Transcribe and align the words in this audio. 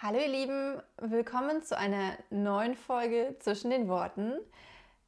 Hallo 0.00 0.20
ihr 0.20 0.28
Lieben, 0.28 0.80
willkommen 1.00 1.60
zu 1.64 1.76
einer 1.76 2.12
neuen 2.30 2.76
Folge 2.76 3.34
zwischen 3.40 3.70
den 3.70 3.88
Worten. 3.88 4.34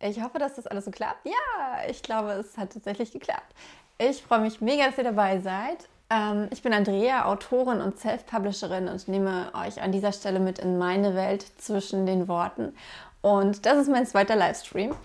Ich 0.01 0.21
hoffe, 0.21 0.41
dass 0.41 0.57
das 0.57 0.67
alles 0.67 0.85
so 0.85 0.91
klappt. 0.91 1.25
Ja, 1.27 1.89
ich 1.89 2.03
glaube, 2.03 2.33
es 2.33 2.59
hat 2.59 2.73
tatsächlich 2.73 3.13
geklappt. 3.13 3.55
Ich 3.99 4.21
freue 4.21 4.41
mich 4.41 4.61
mega, 4.61 4.87
dass 4.87 4.99
ihr 4.99 5.05
dabei 5.05 5.39
seid. 5.39 5.89
Ähm, 6.11 6.49
ich 6.51 6.63
bin 6.63 6.73
Andrea, 6.73 7.27
Autorin 7.27 7.81
und 7.81 8.01
Self-Publisherin 8.01 8.89
und 8.89 9.07
nehme 9.07 9.53
euch 9.55 9.81
an 9.81 9.93
dieser 9.93 10.11
Stelle 10.11 10.41
mit 10.41 10.59
in 10.59 10.77
meine 10.77 11.15
Welt 11.15 11.47
zwischen 11.59 12.05
den 12.05 12.27
Worten. 12.27 12.75
Und 13.23 13.67
das 13.67 13.79
ist 13.79 13.89
mein 13.89 14.07
zweiter 14.07 14.35
Livestream. 14.35 14.97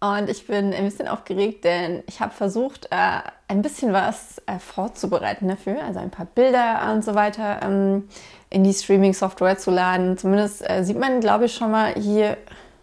Und 0.00 0.30
ich 0.30 0.46
bin 0.46 0.72
ein 0.72 0.84
bisschen 0.84 1.08
aufgeregt, 1.08 1.64
denn 1.64 2.04
ich 2.06 2.20
habe 2.20 2.32
versucht, 2.32 2.86
äh, 2.90 3.20
ein 3.48 3.62
bisschen 3.62 3.92
was 3.92 4.40
äh, 4.46 4.60
vorzubereiten 4.60 5.48
dafür, 5.48 5.82
also 5.82 5.98
ein 5.98 6.10
paar 6.10 6.26
Bilder 6.26 6.92
und 6.92 7.04
so 7.04 7.16
weiter 7.16 7.60
ähm, 7.62 8.08
in 8.48 8.62
die 8.62 8.72
Streaming-Software 8.72 9.58
zu 9.58 9.72
laden. 9.72 10.16
Zumindest 10.16 10.68
äh, 10.68 10.84
sieht 10.84 10.98
man, 10.98 11.20
glaube 11.20 11.46
ich, 11.46 11.54
schon 11.54 11.72
mal 11.72 11.94
hier, 11.94 12.36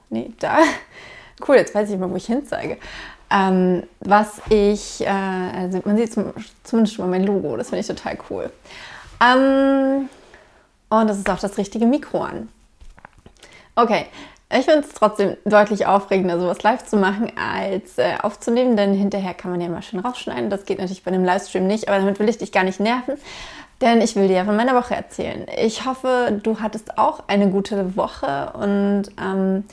nee, 0.10 0.32
da. 0.40 0.58
Cool, 1.46 1.58
jetzt 1.58 1.76
weiß 1.76 1.90
ich 1.90 1.98
mal, 2.00 2.10
wo 2.10 2.16
ich 2.16 2.28
hinzeige. 2.28 2.78
Ähm, 3.30 3.84
was 4.00 4.42
ich, 4.50 5.02
äh, 5.02 5.10
also 5.10 5.82
man 5.84 5.98
sieht 5.98 6.14
zum, 6.14 6.34
zumindest 6.64 6.96
schon 6.96 7.10
mal 7.10 7.20
mein 7.20 7.28
Logo, 7.28 7.58
das 7.58 7.70
finde 7.70 7.82
ich 7.82 7.88
total 7.88 8.18
cool. 8.30 8.50
Ähm, 9.22 10.08
und 10.88 11.10
das 11.10 11.18
ist 11.18 11.30
auch 11.30 11.40
das 11.40 11.58
richtige 11.58 11.86
Mikro 11.86 12.24
an. 12.24 12.48
Okay, 13.76 14.06
ich 14.52 14.66
finde 14.66 14.82
es 14.82 14.94
trotzdem 14.94 15.38
deutlich 15.44 15.88
aufregender, 15.88 16.40
sowas 16.40 16.62
live 16.62 16.86
zu 16.86 16.98
machen, 16.98 17.32
als 17.36 17.98
äh, 17.98 18.16
aufzunehmen, 18.22 18.78
denn 18.78 18.94
hinterher 18.94 19.34
kann 19.34 19.52
man 19.52 19.60
ja 19.60 19.70
mal 19.70 19.82
schön 19.82 20.00
rausschneiden. 20.00 20.50
Das 20.50 20.66
geht 20.66 20.78
natürlich 20.78 21.04
bei 21.04 21.12
einem 21.12 21.26
Livestream 21.26 21.66
nicht, 21.66 21.88
aber 21.88 21.98
damit 21.98 22.20
will 22.20 22.30
ich 22.30 22.38
dich 22.38 22.52
gar 22.52 22.64
nicht 22.64 22.80
nerven, 22.80 23.16
denn 23.82 24.02
ich 24.02 24.16
will 24.16 24.28
dir 24.28 24.38
ja 24.38 24.46
von 24.46 24.56
meiner 24.56 24.76
Woche 24.76 24.96
erzählen. 24.96 25.48
Ich 25.58 25.86
hoffe, 25.86 26.40
du 26.44 26.60
hattest 26.60 26.98
auch 27.00 27.24
eine 27.28 27.50
gute 27.50 27.98
Woche 27.98 28.54
und 28.54 29.06
ähm, 29.20 29.64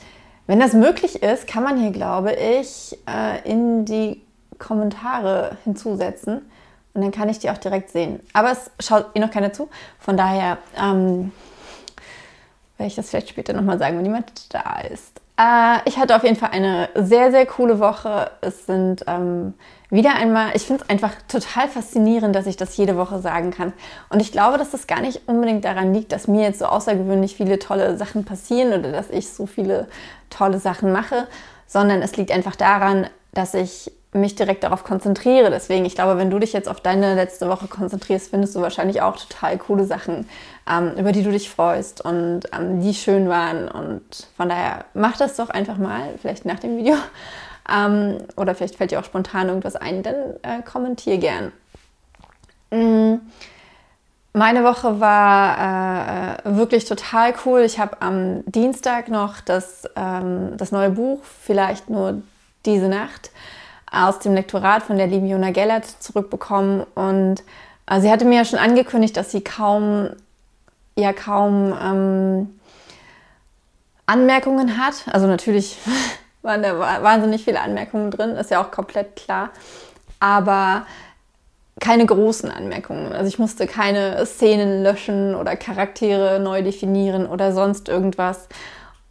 wenn 0.47 0.59
das 0.59 0.73
möglich 0.73 1.21
ist, 1.21 1.47
kann 1.47 1.63
man 1.63 1.79
hier, 1.79 1.91
glaube 1.91 2.33
ich, 2.33 2.97
äh, 3.07 3.47
in 3.49 3.85
die 3.85 4.21
Kommentare 4.57 5.57
hinzusetzen 5.63 6.41
und 6.95 7.01
dann 7.01 7.11
kann 7.11 7.29
ich 7.29 7.39
die 7.39 7.51
auch 7.51 7.57
direkt 7.59 7.91
sehen. 7.91 8.19
Aber 8.33 8.51
es 8.51 8.71
schaut 8.79 9.05
eh 9.13 9.19
noch 9.19 9.31
keiner 9.31 9.53
zu, 9.53 9.69
von 9.99 10.17
daher. 10.17 10.57
Ähm, 10.77 11.31
werde 12.77 12.87
ich 12.87 12.95
das 12.95 13.09
vielleicht 13.09 13.29
später 13.29 13.53
nochmal 13.53 13.79
sagen, 13.79 13.97
wenn 13.97 14.05
jemand 14.05 14.53
da 14.53 14.81
ist. 14.81 15.21
Äh, 15.37 15.77
ich 15.85 15.97
hatte 15.97 16.15
auf 16.15 16.23
jeden 16.23 16.35
Fall 16.35 16.51
eine 16.51 16.89
sehr, 16.95 17.31
sehr 17.31 17.45
coole 17.45 17.79
Woche. 17.79 18.31
Es 18.41 18.65
sind 18.65 19.03
ähm, 19.07 19.53
wieder 19.89 20.15
einmal, 20.15 20.51
ich 20.55 20.63
finde 20.63 20.83
es 20.83 20.89
einfach 20.89 21.13
total 21.27 21.67
faszinierend, 21.67 22.35
dass 22.35 22.47
ich 22.47 22.57
das 22.57 22.75
jede 22.77 22.97
Woche 22.97 23.19
sagen 23.19 23.51
kann. 23.51 23.73
Und 24.09 24.21
ich 24.21 24.31
glaube, 24.31 24.57
dass 24.57 24.71
das 24.71 24.87
gar 24.87 25.01
nicht 25.01 25.21
unbedingt 25.27 25.65
daran 25.65 25.93
liegt, 25.93 26.11
dass 26.11 26.27
mir 26.27 26.43
jetzt 26.43 26.59
so 26.59 26.65
außergewöhnlich 26.65 27.35
viele 27.35 27.59
tolle 27.59 27.97
Sachen 27.97 28.25
passieren 28.25 28.79
oder 28.79 28.91
dass 28.91 29.09
ich 29.09 29.29
so 29.29 29.45
viele 29.45 29.87
tolle 30.29 30.59
Sachen 30.59 30.91
mache, 30.91 31.27
sondern 31.67 32.01
es 32.01 32.15
liegt 32.17 32.31
einfach 32.31 32.55
daran, 32.55 33.07
dass 33.33 33.53
ich 33.53 33.91
mich 34.13 34.35
direkt 34.35 34.63
darauf 34.63 34.83
konzentriere. 34.83 35.49
Deswegen, 35.49 35.85
ich 35.85 35.95
glaube, 35.95 36.17
wenn 36.17 36.29
du 36.29 36.39
dich 36.39 36.53
jetzt 36.53 36.69
auf 36.69 36.81
deine 36.81 37.15
letzte 37.15 37.49
Woche 37.49 37.67
konzentrierst, 37.67 38.29
findest 38.29 38.55
du 38.55 38.61
wahrscheinlich 38.61 39.01
auch 39.01 39.17
total 39.17 39.57
coole 39.57 39.85
Sachen, 39.85 40.27
ähm, 40.69 40.93
über 40.97 41.11
die 41.11 41.23
du 41.23 41.31
dich 41.31 41.49
freust 41.49 42.01
und 42.03 42.41
ähm, 42.53 42.81
die 42.81 42.93
schön 42.93 43.29
waren. 43.29 43.67
Und 43.67 44.27
von 44.37 44.49
daher, 44.49 44.85
mach 44.93 45.17
das 45.17 45.35
doch 45.35 45.49
einfach 45.49 45.77
mal, 45.77 46.13
vielleicht 46.21 46.45
nach 46.45 46.59
dem 46.59 46.77
Video. 46.77 46.95
Ähm, 47.73 48.17
oder 48.35 48.55
vielleicht 48.55 48.75
fällt 48.75 48.91
dir 48.91 48.99
auch 48.99 49.05
spontan 49.05 49.47
irgendwas 49.47 49.77
ein, 49.77 50.03
dann 50.03 50.15
äh, 50.41 50.61
kommentier 50.65 51.17
gern. 51.17 51.53
Mhm. 52.71 53.21
Meine 54.33 54.63
Woche 54.63 54.99
war 54.99 56.39
äh, 56.43 56.57
wirklich 56.57 56.85
total 56.85 57.35
cool. 57.45 57.61
Ich 57.61 57.77
habe 57.77 58.01
am 58.01 58.43
Dienstag 58.45 59.07
noch 59.07 59.41
das, 59.41 59.83
ähm, 59.95 60.57
das 60.57 60.71
neue 60.71 60.89
Buch, 60.89 61.23
vielleicht 61.23 61.91
nur 61.91 62.23
diese 62.65 62.87
Nacht, 62.87 63.29
aus 63.93 64.19
dem 64.19 64.33
Lektorat 64.33 64.83
von 64.83 64.97
der 64.97 65.07
lieben 65.07 65.27
Jona 65.27 65.51
Gellert 65.51 65.85
zurückbekommen. 65.85 66.83
Und 66.95 67.43
äh, 67.89 68.01
sie 68.01 68.11
hatte 68.11 68.25
mir 68.25 68.37
ja 68.37 68.45
schon 68.45 68.59
angekündigt, 68.59 69.15
dass 69.15 69.31
sie 69.31 69.41
kaum, 69.41 70.09
ja 70.97 71.13
kaum 71.13 71.77
ähm, 71.81 72.59
Anmerkungen 74.05 74.77
hat. 74.77 74.95
Also 75.11 75.27
natürlich 75.27 75.77
waren 76.41 76.63
da 76.63 76.79
wahnsinnig 77.03 77.43
viele 77.43 77.61
Anmerkungen 77.61 78.11
drin, 78.11 78.31
ist 78.31 78.51
ja 78.51 78.61
auch 78.61 78.71
komplett 78.71 79.15
klar. 79.15 79.49
Aber 80.19 80.85
keine 81.79 82.05
großen 82.05 82.49
Anmerkungen. 82.51 83.13
Also 83.13 83.27
ich 83.27 83.39
musste 83.39 83.67
keine 83.67 84.25
Szenen 84.25 84.83
löschen 84.83 85.35
oder 85.35 85.55
Charaktere 85.55 86.39
neu 86.39 86.63
definieren 86.63 87.25
oder 87.25 87.51
sonst 87.51 87.89
irgendwas. 87.89 88.47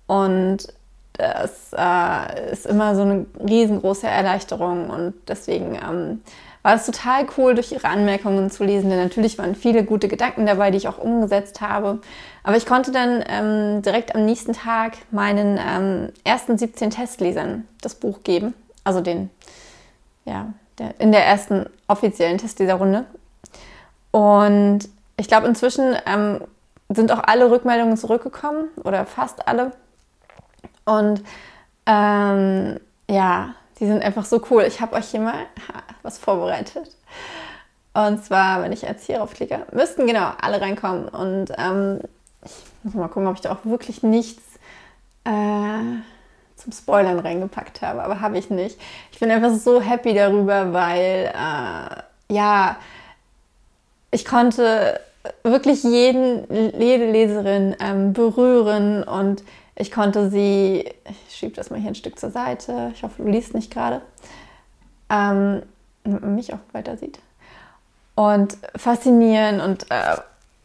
Und 0.06 0.68
das 1.14 1.72
äh, 1.76 2.52
ist 2.52 2.66
immer 2.66 2.94
so 2.94 3.02
eine 3.02 3.26
riesengroße 3.46 4.06
Erleichterung 4.06 4.88
und 4.90 5.14
deswegen 5.28 5.74
ähm, 5.74 6.22
war 6.62 6.76
es 6.76 6.86
total 6.86 7.26
cool, 7.36 7.54
durch 7.54 7.72
ihre 7.72 7.88
Anmerkungen 7.88 8.50
zu 8.50 8.64
lesen, 8.64 8.88
denn 8.88 9.02
natürlich 9.02 9.36
waren 9.36 9.54
viele 9.54 9.84
gute 9.84 10.08
Gedanken 10.08 10.46
dabei, 10.46 10.70
die 10.70 10.78
ich 10.78 10.88
auch 10.88 10.98
umgesetzt 10.98 11.60
habe. 11.60 12.00
Aber 12.44 12.56
ich 12.56 12.66
konnte 12.66 12.92
dann 12.92 13.24
ähm, 13.28 13.82
direkt 13.82 14.14
am 14.14 14.24
nächsten 14.24 14.52
Tag 14.52 14.92
meinen 15.10 15.58
ähm, 15.58 16.12
ersten 16.24 16.56
17 16.56 16.90
Testlesern 16.90 17.66
das 17.80 17.96
Buch 17.96 18.22
geben, 18.22 18.54
also 18.84 19.00
den, 19.00 19.28
ja, 20.24 20.52
der, 20.78 20.94
in 21.00 21.10
der 21.10 21.26
ersten 21.26 21.66
offiziellen 21.88 22.38
Testleserrunde. 22.38 23.04
Und 24.12 24.88
ich 25.16 25.26
glaube, 25.26 25.48
inzwischen 25.48 25.96
ähm, 26.06 26.40
sind 26.88 27.10
auch 27.10 27.22
alle 27.24 27.50
Rückmeldungen 27.50 27.96
zurückgekommen 27.96 28.68
oder 28.84 29.04
fast 29.04 29.48
alle. 29.48 29.72
Und 30.84 31.22
ähm, 31.86 32.80
ja, 33.08 33.54
die 33.78 33.86
sind 33.86 34.02
einfach 34.02 34.24
so 34.24 34.42
cool. 34.50 34.62
Ich 34.62 34.80
habe 34.80 34.94
euch 34.96 35.08
hier 35.08 35.20
mal 35.20 35.46
was 36.02 36.18
vorbereitet. 36.18 36.96
Und 37.94 38.24
zwar, 38.24 38.62
wenn 38.62 38.72
ich 38.72 38.82
jetzt 38.82 39.06
hier 39.06 39.18
raufklicke, 39.18 39.66
müssten 39.72 40.06
genau 40.06 40.32
alle 40.40 40.60
reinkommen. 40.60 41.08
Und 41.08 41.52
ähm, 41.58 42.00
ich 42.44 42.84
muss 42.84 42.94
mal 42.94 43.08
gucken, 43.08 43.26
ob 43.26 43.34
ich 43.34 43.42
da 43.42 43.52
auch 43.52 43.64
wirklich 43.64 44.02
nichts 44.02 44.42
äh, 45.24 46.00
zum 46.56 46.72
Spoilern 46.72 47.18
reingepackt 47.18 47.82
habe. 47.82 48.02
Aber 48.02 48.20
habe 48.20 48.38
ich 48.38 48.50
nicht. 48.50 48.80
Ich 49.10 49.20
bin 49.20 49.30
einfach 49.30 49.52
so 49.54 49.80
happy 49.80 50.14
darüber, 50.14 50.72
weil 50.72 51.32
äh, 51.34 52.32
ja, 52.32 52.76
ich 54.10 54.24
konnte 54.24 55.00
wirklich 55.42 55.82
jeden, 55.84 56.46
jede 56.80 57.10
Leserin 57.10 57.76
ähm, 57.80 58.12
berühren 58.12 59.02
und 59.04 59.42
ich 59.74 59.90
konnte 59.90 60.30
sie, 60.30 60.84
ich 61.28 61.34
schiebe 61.34 61.54
das 61.54 61.70
mal 61.70 61.80
hier 61.80 61.90
ein 61.90 61.94
Stück 61.94 62.18
zur 62.18 62.30
Seite, 62.30 62.90
ich 62.94 63.02
hoffe, 63.02 63.22
du 63.22 63.28
liest 63.28 63.54
nicht 63.54 63.72
gerade, 63.72 64.02
ähm, 65.10 65.62
mich 66.04 66.52
auch 66.52 66.58
weiter 66.72 66.96
sieht. 66.96 67.18
Und 68.14 68.58
faszinieren 68.76 69.60
und 69.60 69.90
äh, 69.90 70.16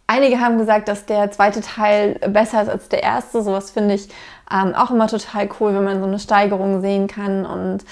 einige 0.08 0.40
haben 0.40 0.58
gesagt, 0.58 0.88
dass 0.88 1.06
der 1.06 1.32
zweite 1.32 1.62
Teil 1.62 2.16
besser 2.28 2.64
ist 2.64 2.70
als 2.70 2.90
der 2.90 3.04
erste. 3.04 3.42
Sowas 3.42 3.72
finde 3.72 3.94
ich 3.94 4.10
ähm, 4.52 4.74
auch 4.76 4.92
immer 4.92 5.08
total 5.08 5.50
cool, 5.60 5.74
wenn 5.74 5.84
man 5.84 6.00
so 6.00 6.08
eine 6.08 6.20
Steigerung 6.20 6.82
sehen 6.82 7.08
kann. 7.08 7.46
Und 7.46 7.86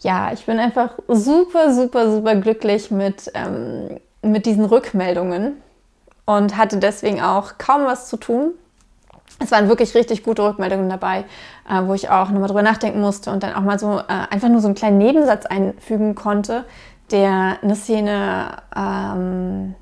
ja, 0.00 0.32
ich 0.32 0.46
bin 0.46 0.60
einfach 0.60 0.90
super, 1.08 1.74
super, 1.74 2.10
super 2.12 2.36
glücklich 2.36 2.90
mit, 2.92 3.32
ähm, 3.34 3.98
mit 4.22 4.46
diesen 4.46 4.64
Rückmeldungen 4.64 5.60
und 6.24 6.56
hatte 6.56 6.78
deswegen 6.78 7.20
auch 7.20 7.58
kaum 7.58 7.86
was 7.86 8.08
zu 8.08 8.16
tun 8.16 8.52
es 9.38 9.50
waren 9.50 9.68
wirklich 9.68 9.94
richtig 9.94 10.22
gute 10.22 10.42
Rückmeldungen 10.42 10.88
dabei, 10.88 11.24
äh, 11.68 11.82
wo 11.84 11.94
ich 11.94 12.10
auch 12.10 12.30
nochmal 12.30 12.48
drüber 12.48 12.62
nachdenken 12.62 13.00
musste 13.00 13.30
und 13.30 13.42
dann 13.42 13.54
auch 13.54 13.62
mal 13.62 13.78
so 13.78 13.98
äh, 13.98 14.04
einfach 14.30 14.48
nur 14.48 14.60
so 14.60 14.68
einen 14.68 14.74
kleinen 14.74 14.98
Nebensatz 14.98 15.46
einfügen 15.46 16.14
konnte, 16.14 16.64
der 17.10 17.58
eine 17.62 17.76
Szene 17.76 18.56
ähm, 18.76 19.74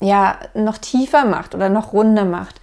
ja 0.00 0.38
noch 0.54 0.78
tiefer 0.78 1.24
macht 1.24 1.54
oder 1.54 1.68
noch 1.68 1.92
runder 1.92 2.24
macht. 2.24 2.60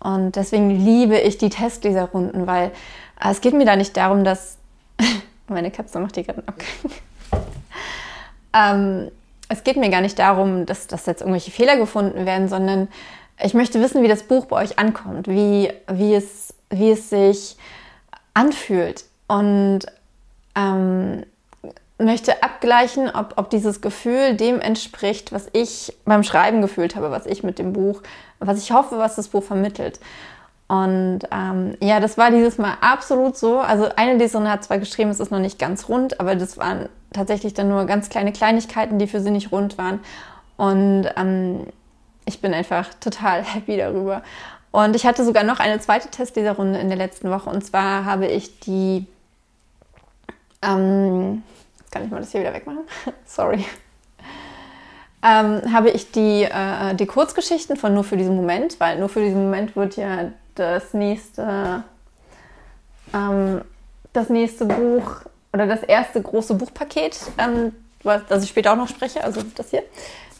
Und 0.00 0.36
deswegen 0.36 0.70
liebe 0.70 1.18
ich 1.18 1.38
die 1.38 1.50
Testleserrunden, 1.50 2.46
weil 2.46 2.72
äh, 3.20 3.30
es 3.30 3.40
geht 3.40 3.54
mir 3.54 3.64
da 3.64 3.76
nicht 3.76 3.96
darum, 3.96 4.24
dass 4.24 4.58
meine 5.48 5.70
Katze 5.70 6.00
macht 6.00 6.16
die 6.16 6.24
gerade 6.24 6.42
okay. 6.48 6.96
ähm, 8.54 9.10
es 9.48 9.64
geht 9.64 9.76
mir 9.76 9.90
gar 9.90 10.00
nicht 10.00 10.18
darum, 10.18 10.66
dass, 10.66 10.86
dass 10.86 11.06
jetzt 11.06 11.20
irgendwelche 11.20 11.50
Fehler 11.50 11.76
gefunden 11.76 12.24
werden, 12.24 12.48
sondern 12.48 12.88
ich 13.40 13.54
möchte 13.54 13.80
wissen, 13.80 14.02
wie 14.02 14.08
das 14.08 14.22
Buch 14.22 14.46
bei 14.46 14.62
euch 14.62 14.78
ankommt, 14.78 15.28
wie, 15.28 15.72
wie, 15.90 16.14
es, 16.14 16.54
wie 16.70 16.90
es 16.90 17.10
sich 17.10 17.56
anfühlt 18.34 19.04
und 19.28 19.80
ähm, 20.54 21.24
möchte 21.98 22.42
abgleichen, 22.42 23.10
ob, 23.10 23.34
ob 23.36 23.50
dieses 23.50 23.80
Gefühl 23.80 24.36
dem 24.36 24.60
entspricht, 24.60 25.32
was 25.32 25.48
ich 25.52 25.96
beim 26.04 26.22
Schreiben 26.22 26.60
gefühlt 26.60 26.96
habe, 26.96 27.10
was 27.10 27.26
ich 27.26 27.42
mit 27.42 27.58
dem 27.58 27.72
Buch, 27.72 28.02
was 28.38 28.58
ich 28.58 28.72
hoffe, 28.72 28.98
was 28.98 29.16
das 29.16 29.28
Buch 29.28 29.42
vermittelt. 29.42 30.00
Und 30.68 31.20
ähm, 31.30 31.76
ja, 31.80 32.00
das 32.00 32.16
war 32.16 32.30
dieses 32.30 32.58
Mal 32.58 32.74
absolut 32.80 33.36
so. 33.36 33.60
Also 33.60 33.90
eine 33.96 34.16
Leserin 34.16 34.50
hat 34.50 34.64
zwar 34.64 34.78
geschrieben, 34.78 35.10
es 35.10 35.20
ist 35.20 35.30
noch 35.30 35.38
nicht 35.38 35.58
ganz 35.58 35.88
rund, 35.88 36.18
aber 36.18 36.34
das 36.34 36.56
waren 36.56 36.88
tatsächlich 37.12 37.52
dann 37.52 37.68
nur 37.68 37.84
ganz 37.84 38.08
kleine 38.08 38.32
Kleinigkeiten, 38.32 38.98
die 38.98 39.06
für 39.06 39.20
sie 39.20 39.30
nicht 39.30 39.52
rund 39.52 39.76
waren. 39.76 40.00
Und 40.56 41.08
ähm, 41.16 41.66
ich 42.24 42.40
bin 42.40 42.54
einfach 42.54 42.92
total 42.94 43.42
happy 43.44 43.76
darüber. 43.76 44.22
Und 44.70 44.96
ich 44.96 45.04
hatte 45.04 45.24
sogar 45.24 45.44
noch 45.44 45.60
eine 45.60 45.80
zweite 45.80 46.08
Testleserrunde 46.08 46.78
in 46.78 46.88
der 46.88 46.96
letzten 46.96 47.30
Woche. 47.30 47.50
Und 47.50 47.64
zwar 47.64 48.04
habe 48.04 48.26
ich 48.26 48.58
die. 48.60 49.06
Ähm, 50.62 51.42
jetzt 51.78 51.92
kann 51.92 52.04
ich 52.04 52.10
mal 52.10 52.20
das 52.20 52.32
hier 52.32 52.40
wieder 52.40 52.54
wegmachen. 52.54 52.84
Sorry. 53.26 53.64
Ähm, 55.24 55.72
habe 55.72 55.90
ich 55.90 56.10
die, 56.10 56.44
äh, 56.44 56.94
die 56.94 57.06
Kurzgeschichten 57.06 57.76
von 57.76 57.94
Nur 57.94 58.02
für 58.02 58.16
diesen 58.16 58.34
Moment, 58.34 58.80
weil 58.80 58.98
Nur 58.98 59.08
für 59.08 59.20
diesen 59.20 59.44
Moment 59.44 59.76
wird 59.76 59.96
ja 59.96 60.32
das 60.54 60.94
nächste, 60.94 61.84
ähm, 63.14 63.60
das 64.12 64.30
nächste 64.30 64.64
Buch 64.64 65.20
oder 65.52 65.66
das 65.66 65.82
erste 65.82 66.20
große 66.20 66.54
Buchpaket, 66.54 67.20
ähm, 67.38 67.72
das 68.02 68.42
ich 68.42 68.50
später 68.50 68.72
auch 68.72 68.76
noch 68.76 68.88
spreche, 68.88 69.22
also 69.22 69.42
das 69.54 69.70
hier. 69.70 69.84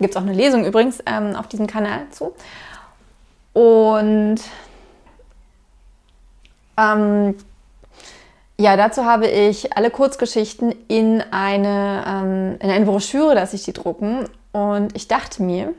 Gibt 0.02 0.14
es 0.14 0.20
auch 0.20 0.26
eine 0.26 0.34
Lesung 0.34 0.64
übrigens 0.64 1.02
ähm, 1.06 1.34
auf 1.36 1.48
diesem 1.48 1.66
Kanal 1.66 2.06
zu. 2.10 2.34
Und 3.54 4.40
ähm, 6.78 7.34
ja, 8.58 8.76
dazu 8.76 9.04
habe 9.04 9.26
ich 9.26 9.76
alle 9.76 9.90
Kurzgeschichten 9.90 10.74
in 10.88 11.22
eine, 11.30 12.04
ähm, 12.06 12.56
in 12.60 12.70
eine 12.70 12.84
Broschüre, 12.84 13.34
dass 13.34 13.54
ich 13.54 13.64
die 13.64 13.72
drucken. 13.72 14.28
Und 14.52 14.94
ich 14.94 15.08
dachte 15.08 15.42
mir, 15.42 15.74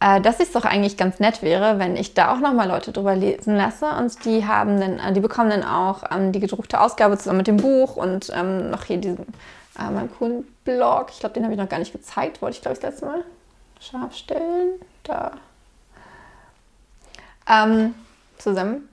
äh, 0.00 0.20
dass 0.20 0.40
es 0.40 0.52
doch 0.52 0.64
eigentlich 0.64 0.96
ganz 0.96 1.18
nett 1.18 1.42
wäre, 1.42 1.78
wenn 1.78 1.96
ich 1.96 2.14
da 2.14 2.32
auch 2.32 2.40
nochmal 2.40 2.68
Leute 2.68 2.92
drüber 2.92 3.16
lesen 3.16 3.56
lasse. 3.56 3.86
Und 3.98 4.24
die 4.24 4.46
haben 4.46 4.80
dann, 4.80 4.98
äh, 4.98 5.12
die 5.12 5.20
bekommen 5.20 5.50
dann 5.50 5.64
auch 5.64 6.04
ähm, 6.10 6.32
die 6.32 6.40
gedruckte 6.40 6.80
Ausgabe 6.80 7.18
zusammen 7.18 7.38
mit 7.38 7.48
dem 7.48 7.56
Buch 7.56 7.96
und 7.96 8.30
ähm, 8.34 8.70
noch 8.70 8.84
hier 8.84 8.98
diesen 8.98 9.26
äh, 9.78 9.90
meinen 9.90 10.10
coolen 10.16 10.44
Blog. 10.76 11.06
Ich 11.12 11.20
glaube, 11.20 11.34
den 11.34 11.44
habe 11.44 11.54
ich 11.54 11.60
noch 11.60 11.68
gar 11.68 11.78
nicht 11.78 11.92
gezeigt. 11.92 12.42
Wollte 12.42 12.56
ich, 12.56 12.62
glaube 12.62 12.74
ich, 12.74 12.80
das 12.80 12.90
letzte 12.90 13.06
Mal 13.06 13.24
scharf 13.80 14.14
stellen. 14.14 14.80
Da 15.04 15.32
ähm, 17.48 17.94
zusammen. 18.38 18.88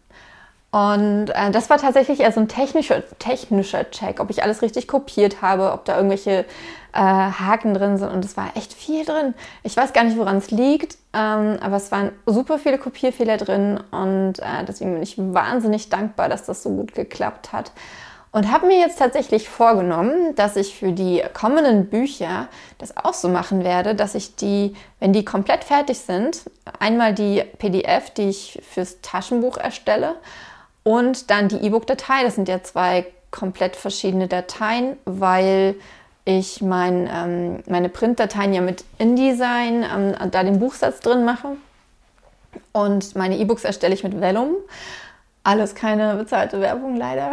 Und 0.72 1.30
äh, 1.30 1.52
das 1.52 1.70
war 1.70 1.78
tatsächlich 1.78 2.20
eher 2.20 2.32
so 2.32 2.42
ein 2.42 2.50
technischer, 2.50 3.04
technischer 3.18 3.90
Check, 3.92 4.20
ob 4.20 4.30
ich 4.30 4.44
alles 4.44 4.62
richtig 4.62 4.88
kopiert 4.88 5.42
habe, 5.42 5.72
ob 5.72 5.86
da 5.86 5.96
irgendwelche 5.96 6.46
äh, 6.92 7.00
Haken 7.00 7.74
drin 7.74 7.98
sind. 7.98 8.10
Und 8.10 8.26
es 8.26 8.36
war 8.36 8.52
echt 8.56 8.74
viel 8.74 9.06
drin. 9.06 9.34
Ich 9.64 9.78
weiß 9.78 9.94
gar 9.94 10.04
nicht, 10.04 10.18
woran 10.18 10.38
es 10.38 10.52
liegt, 10.52 10.98
ähm, 11.14 11.58
aber 11.62 11.78
es 11.78 11.92
waren 11.92 12.12
super 12.26 12.60
viele 12.60 12.78
Kopierfehler 12.78 13.38
drin. 13.38 13.80
Und 13.92 14.40
äh, 14.40 14.66
deswegen 14.68 14.94
bin 14.94 15.04
ich 15.04 15.18
wahnsinnig 15.18 15.90
dankbar, 15.90 16.28
dass 16.28 16.46
das 16.46 16.62
so 16.62 16.70
gut 16.70 16.94
geklappt 16.94 17.54
hat. 17.54 17.72
Und 18.36 18.52
habe 18.52 18.66
mir 18.68 18.80
jetzt 18.80 19.00
tatsächlich 19.00 19.48
vorgenommen, 19.48 20.36
dass 20.36 20.58
ich 20.58 20.76
für 20.76 20.92
die 20.92 21.24
kommenden 21.34 21.86
Bücher 21.86 22.50
das 22.80 22.98
auch 22.98 23.14
so 23.14 23.30
machen 23.30 23.64
werde, 23.64 23.96
dass 23.96 24.14
ich 24.14 24.36
die, 24.36 24.76
wenn 25.00 25.14
die 25.14 25.24
komplett 25.24 25.64
fertig 25.64 26.00
sind, 26.00 26.42
einmal 26.78 27.14
die 27.14 27.46
PDF, 27.60 28.10
die 28.10 28.28
ich 28.28 28.62
fürs 28.70 29.00
Taschenbuch 29.00 29.56
erstelle 29.56 30.16
und 30.84 31.30
dann 31.30 31.48
die 31.48 31.66
E-Book-Datei. 31.66 32.24
Das 32.24 32.36
sind 32.36 32.50
ja 32.50 32.62
zwei 32.62 33.06
komplett 33.32 33.78
verschiedene 33.78 34.28
Dateien, 34.28 34.98
weil 35.06 35.76
ich 36.26 36.62
mein, 36.62 37.10
ähm, 37.10 37.64
meine 37.68 37.88
Printdateien 37.88 38.54
ja 38.54 38.60
mit 38.60 38.84
InDesign 38.98 39.84
ähm, 39.84 40.14
da 40.32 40.44
den 40.44 40.60
Buchsatz 40.60 41.00
drin 41.00 41.24
mache. 41.24 41.56
Und 42.74 43.16
meine 43.16 43.38
E-Books 43.38 43.64
erstelle 43.64 43.94
ich 43.94 44.04
mit 44.04 44.20
Vellum. 44.20 44.58
Alles 45.46 45.74
keine 45.74 46.16
bezahlte 46.16 46.60
Werbung 46.60 46.98
leider. 46.98 47.32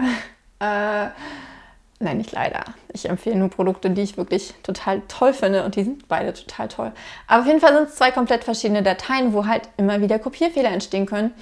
Äh, 0.63 1.11
nein, 1.99 2.19
nicht 2.19 2.31
leider. 2.31 2.63
Ich 2.93 3.09
empfehle 3.09 3.35
nur 3.35 3.49
Produkte, 3.49 3.91
die 3.91 4.03
ich 4.03 4.17
wirklich 4.17 4.55
total 4.63 5.03
toll 5.09 5.33
finde 5.33 5.65
und 5.65 5.75
die 5.75 5.83
sind 5.83 6.07
beide 6.07 6.33
total 6.33 6.69
toll. 6.69 6.93
Aber 7.27 7.41
auf 7.41 7.47
jeden 7.49 7.59
Fall 7.59 7.75
sind 7.75 7.89
es 7.89 7.97
zwei 7.97 8.13
komplett 8.13 8.45
verschiedene 8.45 8.85
Dateien, 8.85 9.33
wo 9.33 9.47
halt 9.47 9.69
immer 9.77 10.01
wieder 10.01 10.21
Kopierfehler 10.21 10.71
entstehen 10.71 11.07
können. 11.07 11.33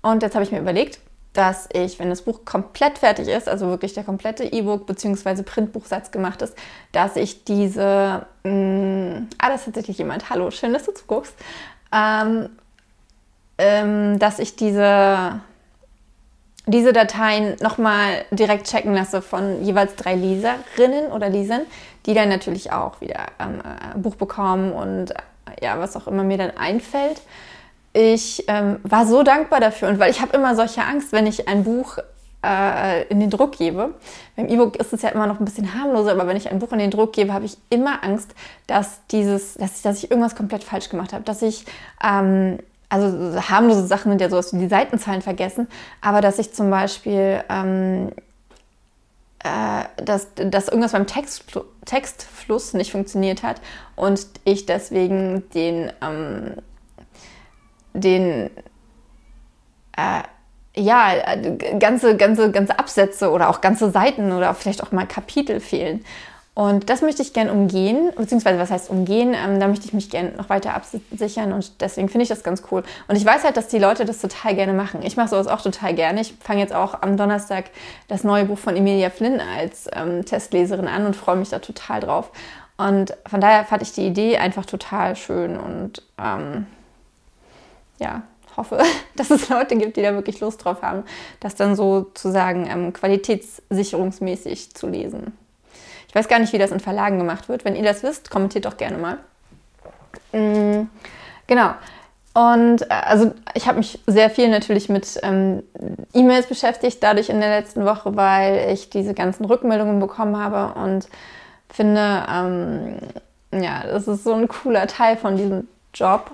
Und 0.00 0.22
jetzt 0.22 0.34
habe 0.34 0.44
ich 0.44 0.52
mir 0.52 0.60
überlegt, 0.60 1.00
dass 1.32 1.68
ich, 1.72 1.98
wenn 1.98 2.08
das 2.10 2.22
Buch 2.22 2.44
komplett 2.44 2.98
fertig 2.98 3.26
ist, 3.26 3.48
also 3.48 3.66
wirklich 3.68 3.94
der 3.94 4.04
komplette 4.04 4.44
E-Book 4.44 4.86
bzw. 4.86 5.42
Printbuchsatz 5.42 6.12
gemacht 6.12 6.42
ist, 6.42 6.54
dass 6.92 7.16
ich 7.16 7.44
diese, 7.44 8.26
mh, 8.44 8.52
mm, 8.52 9.28
ah, 9.38 9.48
das 9.48 9.62
ist 9.62 9.64
tatsächlich 9.66 9.98
jemand, 9.98 10.30
hallo, 10.30 10.50
schön, 10.52 10.72
dass 10.72 10.84
du 10.84 10.92
zuguckst, 10.92 11.34
ähm, 11.92 12.50
ähm, 13.58 14.18
dass 14.18 14.38
ich 14.38 14.54
diese 14.54 15.40
diese 16.66 16.92
Dateien 16.92 17.56
nochmal 17.60 18.24
direkt 18.30 18.68
checken 18.68 18.94
lasse 18.94 19.20
von 19.20 19.64
jeweils 19.64 19.96
drei 19.96 20.14
Leserinnen 20.14 21.10
oder 21.12 21.28
Lesern, 21.28 21.62
die 22.06 22.14
dann 22.14 22.28
natürlich 22.28 22.72
auch 22.72 23.00
wieder 23.00 23.26
ähm, 23.40 23.60
ein 23.62 23.98
äh, 23.98 23.98
Buch 23.98 24.14
bekommen 24.14 24.72
und 24.72 25.10
äh, 25.10 25.14
ja, 25.60 25.78
was 25.78 25.96
auch 25.96 26.06
immer 26.06 26.22
mir 26.22 26.38
dann 26.38 26.56
einfällt. 26.56 27.20
Ich 27.94 28.44
ähm, 28.48 28.78
war 28.84 29.06
so 29.06 29.22
dankbar 29.22 29.60
dafür 29.60 29.88
und 29.88 29.98
weil 29.98 30.10
ich 30.10 30.20
habe 30.20 30.36
immer 30.36 30.54
solche 30.54 30.82
Angst, 30.82 31.12
wenn 31.12 31.26
ich 31.26 31.48
ein 31.48 31.64
Buch 31.64 31.98
äh, 32.44 33.04
in 33.08 33.20
den 33.20 33.30
Druck 33.30 33.58
gebe. 33.58 33.94
Beim 34.36 34.48
E-Book 34.48 34.76
ist 34.76 34.92
es 34.92 35.02
ja 35.02 35.10
immer 35.10 35.26
noch 35.26 35.40
ein 35.40 35.44
bisschen 35.44 35.74
harmloser, 35.74 36.12
aber 36.12 36.26
wenn 36.26 36.36
ich 36.36 36.50
ein 36.50 36.58
Buch 36.58 36.72
in 36.72 36.78
den 36.78 36.90
Druck 36.90 37.12
gebe, 37.12 37.32
habe 37.32 37.44
ich 37.44 37.56
immer 37.70 38.02
Angst, 38.02 38.34
dass 38.66 39.00
dieses, 39.10 39.54
dass 39.54 39.76
ich, 39.76 39.82
dass 39.82 40.02
ich 40.02 40.10
irgendwas 40.10 40.36
komplett 40.36 40.64
falsch 40.64 40.88
gemacht 40.88 41.12
habe, 41.12 41.24
dass 41.24 41.42
ich 41.42 41.64
ähm, 42.02 42.58
also 42.92 43.40
harmlose 43.48 43.86
Sachen 43.86 44.10
sind 44.10 44.20
ja 44.20 44.28
sowas 44.28 44.52
wie 44.52 44.58
die 44.58 44.68
Seitenzahlen 44.68 45.22
vergessen, 45.22 45.66
aber 46.02 46.20
dass 46.20 46.38
ich 46.38 46.52
zum 46.52 46.70
Beispiel, 46.70 47.42
ähm, 47.48 48.12
äh, 49.42 49.84
dass, 50.04 50.28
dass 50.34 50.68
irgendwas 50.68 50.92
beim 50.92 51.06
Textfl 51.06 51.64
Textfluss 51.86 52.74
nicht 52.74 52.92
funktioniert 52.92 53.42
hat 53.42 53.62
und 53.96 54.26
ich 54.44 54.66
deswegen 54.66 55.48
den, 55.54 55.90
ähm, 56.02 56.56
den 57.94 58.50
äh, 59.96 60.22
ja, 60.76 61.14
ganze, 61.78 62.16
ganze, 62.16 62.50
ganze 62.50 62.78
Absätze 62.78 63.30
oder 63.30 63.48
auch 63.48 63.62
ganze 63.62 63.90
Seiten 63.90 64.32
oder 64.32 64.54
vielleicht 64.54 64.82
auch 64.82 64.92
mal 64.92 65.06
Kapitel 65.06 65.60
fehlen. 65.60 66.04
Und 66.54 66.90
das 66.90 67.00
möchte 67.00 67.22
ich 67.22 67.32
gerne 67.32 67.50
umgehen, 67.50 68.12
beziehungsweise 68.14 68.58
was 68.58 68.70
heißt 68.70 68.90
umgehen? 68.90 69.34
Ähm, 69.34 69.58
da 69.58 69.68
möchte 69.68 69.86
ich 69.86 69.94
mich 69.94 70.10
gerne 70.10 70.32
noch 70.32 70.50
weiter 70.50 70.74
absichern 70.74 71.52
und 71.54 71.80
deswegen 71.80 72.10
finde 72.10 72.24
ich 72.24 72.28
das 72.28 72.42
ganz 72.42 72.62
cool. 72.70 72.82
Und 73.08 73.16
ich 73.16 73.24
weiß 73.24 73.44
halt, 73.44 73.56
dass 73.56 73.68
die 73.68 73.78
Leute 73.78 74.04
das 74.04 74.20
total 74.20 74.54
gerne 74.54 74.74
machen. 74.74 75.00
Ich 75.02 75.16
mache 75.16 75.28
sowas 75.28 75.46
auch 75.46 75.62
total 75.62 75.94
gerne. 75.94 76.20
Ich 76.20 76.34
fange 76.40 76.60
jetzt 76.60 76.74
auch 76.74 77.00
am 77.00 77.16
Donnerstag 77.16 77.70
das 78.08 78.22
neue 78.22 78.44
Buch 78.44 78.58
von 78.58 78.76
Emilia 78.76 79.08
Flynn 79.08 79.40
als 79.40 79.88
ähm, 79.94 80.26
Testleserin 80.26 80.88
an 80.88 81.06
und 81.06 81.16
freue 81.16 81.36
mich 81.36 81.48
da 81.48 81.58
total 81.58 82.00
drauf. 82.00 82.30
Und 82.76 83.16
von 83.26 83.40
daher 83.40 83.64
fand 83.64 83.80
ich 83.80 83.92
die 83.92 84.06
Idee 84.06 84.36
einfach 84.36 84.66
total 84.66 85.16
schön 85.16 85.56
und 85.56 86.02
ähm, 86.18 86.66
ja, 87.98 88.22
hoffe, 88.58 88.78
dass 89.16 89.30
es 89.30 89.48
Leute 89.48 89.76
gibt, 89.76 89.96
die 89.96 90.02
da 90.02 90.12
wirklich 90.12 90.40
Lust 90.40 90.62
drauf 90.62 90.82
haben, 90.82 91.04
das 91.40 91.54
dann 91.54 91.76
sozusagen 91.76 92.68
ähm, 92.68 92.92
qualitätssicherungsmäßig 92.92 94.74
zu 94.74 94.86
lesen. 94.86 95.32
Ich 96.12 96.14
weiß 96.14 96.28
gar 96.28 96.38
nicht, 96.38 96.52
wie 96.52 96.58
das 96.58 96.70
in 96.70 96.78
Verlagen 96.78 97.16
gemacht 97.16 97.48
wird. 97.48 97.64
Wenn 97.64 97.74
ihr 97.74 97.82
das 97.82 98.02
wisst, 98.02 98.30
kommentiert 98.30 98.66
doch 98.66 98.76
gerne 98.76 98.98
mal. 98.98 99.16
Mhm, 100.32 100.90
genau. 101.46 101.70
Und 102.34 102.82
äh, 102.82 102.88
also 102.90 103.32
ich 103.54 103.66
habe 103.66 103.78
mich 103.78 103.98
sehr 104.06 104.28
viel 104.28 104.50
natürlich 104.50 104.90
mit 104.90 105.18
ähm, 105.22 105.62
E-Mails 106.12 106.48
beschäftigt, 106.48 107.02
dadurch 107.02 107.30
in 107.30 107.40
der 107.40 107.48
letzten 107.48 107.86
Woche, 107.86 108.14
weil 108.14 108.72
ich 108.74 108.90
diese 108.90 109.14
ganzen 109.14 109.46
Rückmeldungen 109.46 110.00
bekommen 110.00 110.36
habe 110.36 110.78
und 110.78 111.08
finde, 111.70 112.26
ähm, 112.30 112.98
ja, 113.50 113.82
das 113.86 114.06
ist 114.06 114.22
so 114.22 114.34
ein 114.34 114.48
cooler 114.48 114.86
Teil 114.88 115.16
von 115.16 115.38
diesem 115.38 115.66
Job. 115.94 116.30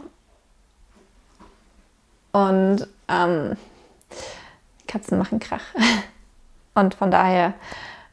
Und 2.32 2.88
ähm, 3.06 3.56
Katzen 4.88 5.18
machen 5.18 5.38
Krach. 5.38 5.62
Und 6.74 6.94
von 6.94 7.12
daher 7.12 7.54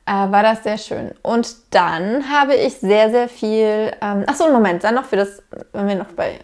äh, 0.05 0.11
war 0.11 0.43
das 0.43 0.63
sehr 0.63 0.77
schön. 0.77 1.11
Und 1.21 1.55
dann 1.71 2.29
habe 2.29 2.55
ich 2.55 2.75
sehr, 2.77 3.09
sehr 3.09 3.27
viel. 3.27 3.91
Ähm, 4.01 4.23
Achso, 4.27 4.49
Moment, 4.49 4.83
dann 4.83 4.95
noch 4.95 5.05
für 5.05 5.17
das, 5.17 5.41
wenn 5.73 5.87
wir 5.87 5.95
noch 5.95 6.11
bei 6.11 6.39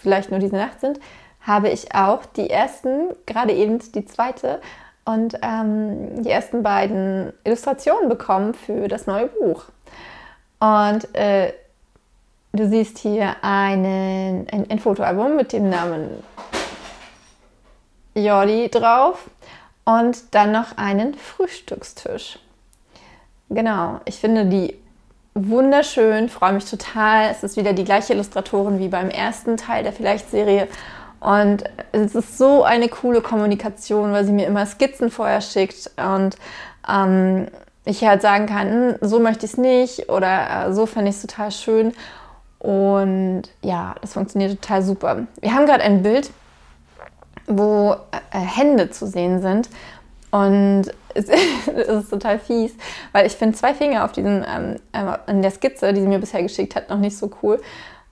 vielleicht 0.00 0.30
nur 0.30 0.40
diese 0.40 0.56
Nacht 0.56 0.80
sind, 0.80 1.00
habe 1.40 1.68
ich 1.68 1.94
auch 1.94 2.24
die 2.24 2.50
ersten, 2.50 3.10
gerade 3.26 3.52
eben 3.52 3.78
die 3.92 4.04
zweite 4.04 4.60
und 5.04 5.38
ähm, 5.42 6.22
die 6.22 6.30
ersten 6.30 6.62
beiden 6.62 7.32
Illustrationen 7.44 8.08
bekommen 8.08 8.54
für 8.54 8.88
das 8.88 9.06
neue 9.06 9.26
Buch. 9.26 9.64
Und 10.60 11.12
äh, 11.14 11.52
du 12.52 12.68
siehst 12.68 12.98
hier 12.98 13.36
einen, 13.42 14.46
ein, 14.52 14.70
ein 14.70 14.78
Fotoalbum 14.78 15.36
mit 15.36 15.52
dem 15.52 15.68
Namen 15.70 16.22
Jordi 18.14 18.68
drauf 18.68 19.28
und 19.84 20.34
dann 20.34 20.52
noch 20.52 20.76
einen 20.76 21.14
Frühstückstisch. 21.14 22.38
Genau, 23.50 24.00
ich 24.04 24.16
finde 24.16 24.46
die 24.46 24.78
wunderschön, 25.34 26.28
freue 26.28 26.52
mich 26.52 26.68
total. 26.68 27.30
Es 27.30 27.42
ist 27.42 27.56
wieder 27.56 27.72
die 27.72 27.84
gleiche 27.84 28.12
Illustratorin 28.12 28.78
wie 28.78 28.88
beim 28.88 29.10
ersten 29.10 29.56
Teil 29.56 29.82
der 29.82 29.92
Vielleicht-Serie. 29.92 30.68
Und 31.20 31.64
es 31.92 32.14
ist 32.14 32.36
so 32.36 32.64
eine 32.64 32.88
coole 32.88 33.20
Kommunikation, 33.20 34.12
weil 34.12 34.24
sie 34.24 34.32
mir 34.32 34.46
immer 34.46 34.66
Skizzen 34.66 35.10
vorher 35.10 35.40
schickt 35.40 35.90
und 35.96 36.36
ähm, 36.88 37.46
ich 37.84 38.04
halt 38.04 38.22
sagen 38.22 38.46
kann, 38.46 38.70
hm, 38.70 38.94
so 39.00 39.20
möchte 39.20 39.46
ich 39.46 39.52
es 39.52 39.58
nicht 39.58 40.08
oder 40.08 40.66
äh, 40.68 40.72
so 40.72 40.86
fände 40.86 41.10
ich 41.10 41.16
es 41.16 41.22
total 41.22 41.50
schön. 41.50 41.92
Und 42.58 43.42
ja, 43.60 43.94
das 44.00 44.12
funktioniert 44.12 44.60
total 44.60 44.82
super. 44.82 45.26
Wir 45.40 45.54
haben 45.54 45.66
gerade 45.66 45.82
ein 45.82 46.02
Bild, 46.02 46.30
wo 47.46 47.96
äh, 48.32 48.38
Hände 48.38 48.90
zu 48.90 49.06
sehen 49.06 49.40
sind. 49.40 49.68
Und 50.30 50.84
es 51.14 51.28
ist 51.28 52.10
total 52.10 52.38
fies, 52.38 52.72
weil 53.12 53.26
ich 53.26 53.34
finde 53.34 53.56
zwei 53.56 53.74
Finger 53.74 54.04
auf 54.04 54.12
diesen, 54.12 54.44
ähm, 54.48 54.76
in 55.26 55.42
der 55.42 55.50
Skizze, 55.50 55.92
die 55.92 56.00
sie 56.00 56.06
mir 56.06 56.18
bisher 56.18 56.42
geschickt 56.42 56.74
hat, 56.74 56.88
noch 56.88 56.98
nicht 56.98 57.16
so 57.16 57.30
cool. 57.42 57.60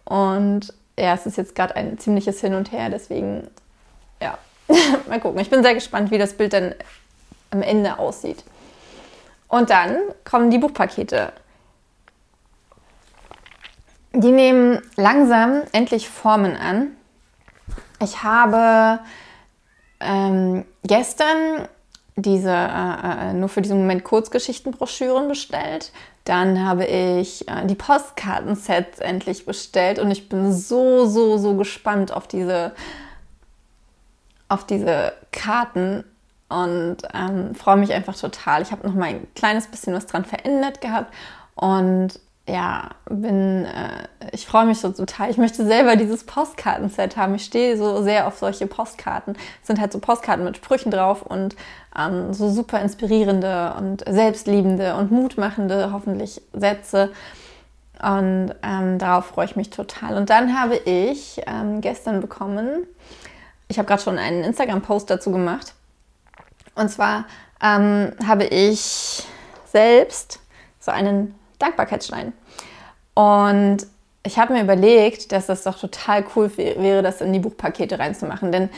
Und 0.05 0.75
ja, 0.99 1.15
es 1.15 1.25
ist 1.25 1.39
jetzt 1.39 1.55
gerade 1.55 1.77
ein 1.77 1.99
ziemliches 1.99 2.41
Hin 2.41 2.55
und 2.55 2.73
Her, 2.73 2.91
deswegen, 2.91 3.49
ja, 4.21 4.37
mal 5.09 5.21
gucken. 5.21 5.41
Ich 5.41 5.51
bin 5.51 5.63
sehr 5.63 5.75
gespannt, 5.75 6.11
wie 6.11 6.19
das 6.19 6.35
Bild 6.35 6.53
dann 6.53 6.75
am 7.51 7.63
Ende 7.63 7.99
aussieht. 7.99 8.45
Und 9.49 9.71
dann 9.71 9.97
kommen 10.25 10.51
die 10.51 10.59
Buchpakete. 10.59 11.33
Die 14.13 14.33
nehmen 14.33 14.81
langsam 14.97 15.63
endlich 15.73 16.09
Formen 16.09 16.57
an. 16.57 16.97
Ich 18.03 18.23
habe 18.23 19.01
ähm, 20.01 20.65
gestern 20.83 21.69
diese 22.17 22.51
äh, 22.51 23.31
äh, 23.31 23.33
nur 23.33 23.49
für 23.49 23.63
diesen 23.63 23.79
Moment 23.79 24.05
Kurzgeschichtenbroschüren 24.05 25.29
bestellt. 25.29 25.93
Dann 26.25 26.65
habe 26.65 26.85
ich 26.85 27.49
äh, 27.49 27.67
die 27.67 27.75
Postkartensets 27.75 28.99
endlich 28.99 29.47
bestellt 29.47 29.99
und 29.99 30.11
ich 30.11 30.29
bin 30.29 30.53
so, 30.53 31.07
so, 31.07 31.39
so 31.39 31.57
gespannt 31.57 32.13
auf 32.13 32.27
diese, 32.27 32.73
auf 34.49 34.65
diese 34.67 35.13
Karten 35.33 36.05
und 36.49 36.99
ähm, 37.15 37.55
freue 37.55 37.77
mich 37.77 37.93
einfach 37.93 38.17
total. 38.17 38.63
Ich 38.63 38.73
habe 38.73 38.87
noch 38.87 38.95
mal 38.95 39.11
ein 39.11 39.27
kleines 39.35 39.67
bisschen 39.69 39.95
was 39.95 40.07
dran 40.07 40.25
verändert 40.25 40.81
gehabt 40.81 41.13
und 41.55 42.19
ja, 42.51 42.91
bin, 43.09 43.65
äh, 43.65 44.07
ich 44.33 44.47
freue 44.47 44.67
mich 44.67 44.81
so 44.81 44.91
total. 44.91 45.31
Ich 45.31 45.37
möchte 45.37 45.65
selber 45.65 45.97
dieses 45.97 46.25
Postkartenset 46.25 47.17
haben. 47.17 47.35
Ich 47.35 47.45
stehe 47.45 47.77
so 47.77 48.03
sehr 48.03 48.27
auf 48.27 48.39
solche 48.39 48.67
Postkarten. 48.67 49.37
Es 49.61 49.67
sind 49.69 49.81
halt 49.81 49.93
so 49.93 49.99
Postkarten 49.99 50.45
mit 50.45 50.57
Sprüchen 50.57 50.91
drauf 50.91 51.23
und 51.23 51.57
ähm, 51.97 52.35
so 52.35 52.51
super 52.51 52.81
inspirierende 52.81 53.75
und 53.79 54.05
selbstliebende 54.09 54.97
und 54.97 55.11
mutmachende 55.11 55.93
hoffentlich 55.93 56.43
Sätze. 56.53 57.13
Und 58.03 58.55
ähm, 58.63 58.99
darauf 58.99 59.27
freue 59.27 59.45
ich 59.45 59.57
mich 59.57 59.71
total. 59.71 60.17
Und 60.17 60.31
dann 60.31 60.59
habe 60.59 60.77
ich 60.77 61.41
ähm, 61.47 61.81
gestern 61.81 62.21
bekommen, 62.21 62.87
ich 63.69 63.79
habe 63.79 63.87
gerade 63.87 64.03
schon 64.03 64.19
einen 64.19 64.43
Instagram-Post 64.43 65.11
dazu 65.11 65.31
gemacht. 65.31 65.75
Und 66.75 66.89
zwar 66.89 67.27
ähm, 67.63 68.13
habe 68.27 68.45
ich 68.45 69.25
selbst 69.67 70.41
so 70.81 70.91
einen 70.91 71.35
Dankbarkeitsstein. 71.59 72.33
Und 73.15 73.79
ich 74.23 74.39
habe 74.39 74.53
mir 74.53 74.63
überlegt, 74.63 75.33
dass 75.33 75.47
das 75.47 75.63
doch 75.63 75.79
total 75.79 76.25
cool 76.35 76.51
wäre, 76.57 77.03
das 77.03 77.21
in 77.21 77.33
die 77.33 77.39
Buchpakete 77.39 77.99
reinzumachen. 77.99 78.53
Denn 78.53 78.69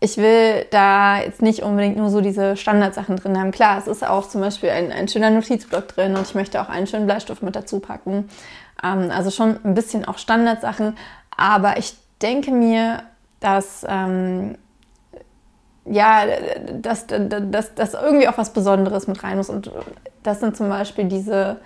ich 0.00 0.16
will 0.16 0.66
da 0.70 1.20
jetzt 1.20 1.42
nicht 1.42 1.62
unbedingt 1.62 1.96
nur 1.96 2.08
so 2.08 2.20
diese 2.20 2.56
Standardsachen 2.56 3.16
drin 3.16 3.38
haben. 3.38 3.50
Klar, 3.50 3.78
es 3.78 3.86
ist 3.86 4.06
auch 4.06 4.26
zum 4.28 4.40
Beispiel 4.40 4.70
ein, 4.70 4.90
ein 4.90 5.08
schöner 5.08 5.30
Notizblock 5.30 5.88
drin 5.88 6.16
und 6.16 6.22
ich 6.22 6.34
möchte 6.34 6.60
auch 6.60 6.70
einen 6.70 6.86
schönen 6.86 7.06
Bleistift 7.06 7.42
mit 7.42 7.54
dazu 7.54 7.80
packen. 7.80 8.28
Ähm, 8.82 9.10
also 9.10 9.30
schon 9.30 9.58
ein 9.62 9.74
bisschen 9.74 10.06
auch 10.06 10.18
Standardsachen. 10.18 10.96
Aber 11.36 11.76
ich 11.76 11.94
denke 12.22 12.50
mir, 12.50 13.02
dass 13.40 13.84
ähm, 13.88 14.56
ja, 15.84 16.24
dass, 16.72 17.06
dass, 17.06 17.74
dass 17.74 17.94
irgendwie 17.94 18.28
auch 18.28 18.38
was 18.38 18.52
Besonderes 18.52 19.06
mit 19.06 19.22
rein 19.22 19.36
muss. 19.36 19.50
Und 19.50 19.70
das 20.22 20.40
sind 20.40 20.56
zum 20.56 20.68
Beispiel 20.68 21.04
diese 21.06 21.56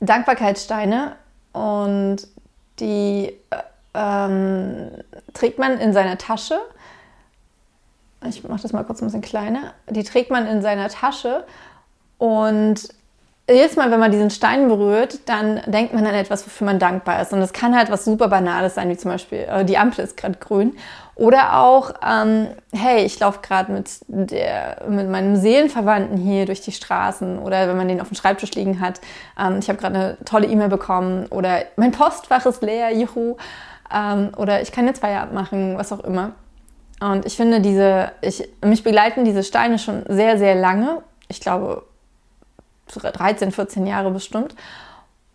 Dankbarkeitssteine 0.00 1.16
und 1.52 2.18
die 2.78 3.36
äh, 3.50 3.56
ähm, 3.94 4.90
trägt 5.34 5.58
man 5.58 5.78
in 5.78 5.92
seiner 5.92 6.18
Tasche. 6.18 6.58
Ich 8.26 8.42
mache 8.44 8.62
das 8.62 8.72
mal 8.72 8.84
kurz 8.84 9.00
ein 9.00 9.06
bisschen 9.06 9.22
kleiner, 9.22 9.74
die 9.88 10.04
trägt 10.04 10.30
man 10.30 10.46
in 10.46 10.60
seiner 10.62 10.88
Tasche 10.88 11.44
und 12.18 12.88
jedes 13.52 13.76
Mal, 13.76 13.90
wenn 13.90 14.00
man 14.00 14.10
diesen 14.10 14.30
Stein 14.30 14.68
berührt, 14.68 15.28
dann 15.28 15.60
denkt 15.66 15.94
man 15.94 16.06
an 16.06 16.14
etwas, 16.14 16.46
wofür 16.46 16.66
man 16.66 16.78
dankbar 16.78 17.20
ist. 17.20 17.32
Und 17.32 17.40
das 17.40 17.52
kann 17.52 17.76
halt 17.76 17.90
was 17.90 18.04
super 18.04 18.28
Banales 18.28 18.74
sein, 18.74 18.88
wie 18.88 18.96
zum 18.96 19.10
Beispiel, 19.10 19.46
äh, 19.50 19.64
die 19.64 19.78
Ampel 19.78 20.04
ist 20.04 20.16
gerade 20.16 20.38
grün. 20.38 20.76
Oder 21.14 21.58
auch, 21.58 21.92
ähm, 22.06 22.46
hey, 22.72 23.04
ich 23.04 23.20
laufe 23.20 23.40
gerade 23.42 23.70
mit, 23.72 23.90
mit 24.08 25.10
meinem 25.10 25.36
Seelenverwandten 25.36 26.16
hier 26.16 26.46
durch 26.46 26.62
die 26.62 26.72
Straßen. 26.72 27.38
Oder 27.38 27.68
wenn 27.68 27.76
man 27.76 27.88
den 27.88 28.00
auf 28.00 28.08
dem 28.08 28.16
Schreibtisch 28.16 28.52
liegen 28.52 28.80
hat. 28.80 29.00
Ähm, 29.38 29.58
ich 29.58 29.68
habe 29.68 29.78
gerade 29.78 29.94
eine 29.94 30.16
tolle 30.24 30.46
E-Mail 30.46 30.68
bekommen. 30.68 31.26
Oder 31.26 31.64
mein 31.76 31.92
Postfach 31.92 32.46
ist 32.46 32.62
leer, 32.62 32.96
juhu. 32.96 33.36
Ähm, 33.94 34.30
oder 34.36 34.62
ich 34.62 34.72
kann 34.72 34.86
jetzt 34.86 35.00
Feierabend 35.00 35.34
machen, 35.34 35.76
was 35.76 35.92
auch 35.92 36.00
immer. 36.00 36.32
Und 37.00 37.26
ich 37.26 37.36
finde, 37.36 37.60
diese, 37.60 38.12
ich, 38.20 38.48
mich 38.64 38.82
begleiten 38.82 39.24
diese 39.24 39.42
Steine 39.42 39.78
schon 39.78 40.04
sehr, 40.08 40.38
sehr 40.38 40.54
lange. 40.54 41.02
Ich 41.28 41.40
glaube 41.40 41.82
13, 42.98 43.52
14 43.52 43.86
Jahre 43.86 44.10
bestimmt. 44.10 44.54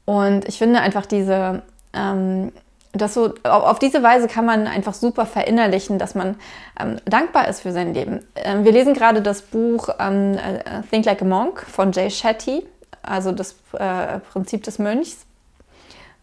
Und 0.06 0.48
ich 0.48 0.58
finde 0.58 0.82
einfach 0.82 1.06
diese, 1.06 1.64
ähm, 1.94 2.52
das 2.94 3.14
so, 3.14 3.34
auf 3.44 3.80
diese 3.80 4.04
Weise 4.04 4.28
kann 4.28 4.46
man 4.46 4.68
einfach 4.68 4.94
super 4.94 5.26
verinnerlichen, 5.26 6.00
dass 6.00 6.16
man 6.16 6.36
ähm, 6.80 6.98
dankbar 7.06 7.48
ist 7.48 7.62
für 7.62 7.72
sein 7.72 7.94
Leben. 7.94 8.26
Ähm, 8.36 8.64
wir 8.64 8.72
lesen 8.72 8.94
gerade 8.94 9.22
das 9.22 9.42
Buch 9.42 9.90
ähm, 10.00 10.38
äh, 10.38 10.82
Think 10.90 11.06
Like 11.06 11.22
a 11.22 11.26
Monk 11.26 11.62
von 11.62 11.92
Jay 11.92 12.10
Shetty, 12.10 12.66
also 13.02 13.32
das 13.32 13.56
äh, 13.74 14.20
Prinzip 14.20 14.64
des 14.64 14.80
Mönchs. 14.80 15.26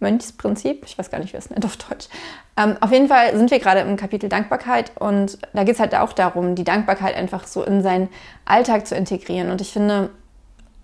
Mönchsprinzip, 0.02 0.82
ich 0.84 0.98
weiß 0.98 1.10
gar 1.10 1.20
nicht, 1.20 1.32
wie 1.32 1.36
es 1.36 1.48
nennt 1.48 1.64
auf 1.64 1.76
Deutsch. 1.76 2.08
Ähm, 2.56 2.76
auf 2.80 2.90
jeden 2.90 3.08
Fall 3.08 3.36
sind 3.36 3.50
wir 3.50 3.60
gerade 3.60 3.80
im 3.80 3.96
Kapitel 3.96 4.28
Dankbarkeit 4.28 4.92
und 4.98 5.38
da 5.54 5.64
geht 5.64 5.76
es 5.76 5.80
halt 5.80 5.94
auch 5.94 6.12
darum, 6.12 6.54
die 6.54 6.64
Dankbarkeit 6.64 7.16
einfach 7.16 7.46
so 7.46 7.62
in 7.62 7.82
seinen 7.82 8.08
Alltag 8.44 8.86
zu 8.86 8.94
integrieren. 8.94 9.50
Und 9.50 9.60
ich 9.60 9.72
finde, 9.72 10.10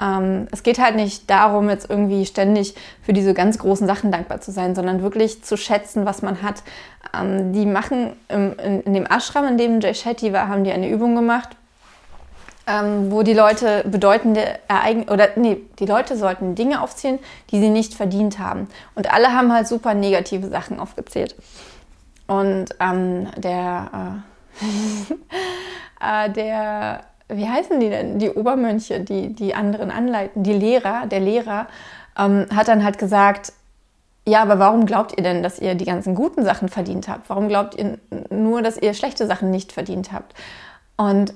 ähm, 0.00 0.46
es 0.52 0.62
geht 0.62 0.78
halt 0.78 0.96
nicht 0.96 1.28
darum, 1.28 1.68
jetzt 1.68 1.90
irgendwie 1.90 2.24
ständig 2.26 2.74
für 3.02 3.12
diese 3.12 3.34
ganz 3.34 3.58
großen 3.58 3.86
Sachen 3.86 4.12
dankbar 4.12 4.40
zu 4.40 4.52
sein, 4.52 4.74
sondern 4.74 5.02
wirklich 5.02 5.42
zu 5.42 5.56
schätzen, 5.56 6.06
was 6.06 6.22
man 6.22 6.42
hat. 6.42 6.62
Ähm, 7.14 7.52
die 7.52 7.66
machen 7.66 8.12
im, 8.28 8.56
in, 8.58 8.82
in, 8.82 8.94
dem 8.94 9.06
Ashram, 9.06 9.46
in 9.46 9.58
dem 9.58 9.80
Jay 9.80 9.94
Shetty 9.94 10.32
war, 10.32 10.48
haben 10.48 10.64
die 10.64 10.72
eine 10.72 10.88
Übung 10.88 11.14
gemacht, 11.14 11.50
ähm, 12.66 13.10
wo 13.10 13.22
die 13.22 13.34
Leute 13.34 13.84
bedeutende 13.88 14.58
Ereignisse, 14.68 15.12
oder 15.12 15.28
nee, 15.36 15.62
die 15.78 15.86
Leute 15.86 16.16
sollten 16.16 16.54
Dinge 16.54 16.82
aufzählen, 16.82 17.18
die 17.50 17.58
sie 17.58 17.70
nicht 17.70 17.94
verdient 17.94 18.38
haben. 18.38 18.68
Und 18.94 19.12
alle 19.12 19.32
haben 19.32 19.52
halt 19.52 19.66
super 19.66 19.94
negative 19.94 20.48
Sachen 20.48 20.78
aufgezählt. 20.78 21.34
Und 22.28 22.66
ähm, 22.78 23.28
der, 23.36 24.22
äh, 24.60 26.26
äh, 26.26 26.30
der, 26.30 27.00
wie 27.28 27.48
heißen 27.48 27.78
die 27.80 27.90
denn? 27.90 28.18
Die 28.18 28.30
Obermönche, 28.30 29.00
die 29.00 29.34
die 29.34 29.54
anderen 29.54 29.90
anleiten, 29.90 30.42
die 30.42 30.52
Lehrer, 30.52 31.06
der 31.06 31.20
Lehrer 31.20 31.66
ähm, 32.16 32.46
hat 32.54 32.68
dann 32.68 32.84
halt 32.84 32.98
gesagt, 32.98 33.52
ja, 34.26 34.42
aber 34.42 34.58
warum 34.58 34.84
glaubt 34.84 35.14
ihr 35.16 35.22
denn, 35.22 35.42
dass 35.42 35.58
ihr 35.58 35.74
die 35.74 35.86
ganzen 35.86 36.14
guten 36.14 36.44
Sachen 36.44 36.68
verdient 36.68 37.08
habt? 37.08 37.30
Warum 37.30 37.48
glaubt 37.48 37.74
ihr 37.76 37.98
nur, 38.30 38.60
dass 38.60 38.76
ihr 38.76 38.92
schlechte 38.92 39.26
Sachen 39.26 39.50
nicht 39.50 39.72
verdient 39.72 40.12
habt? 40.12 40.34
Und 40.96 41.32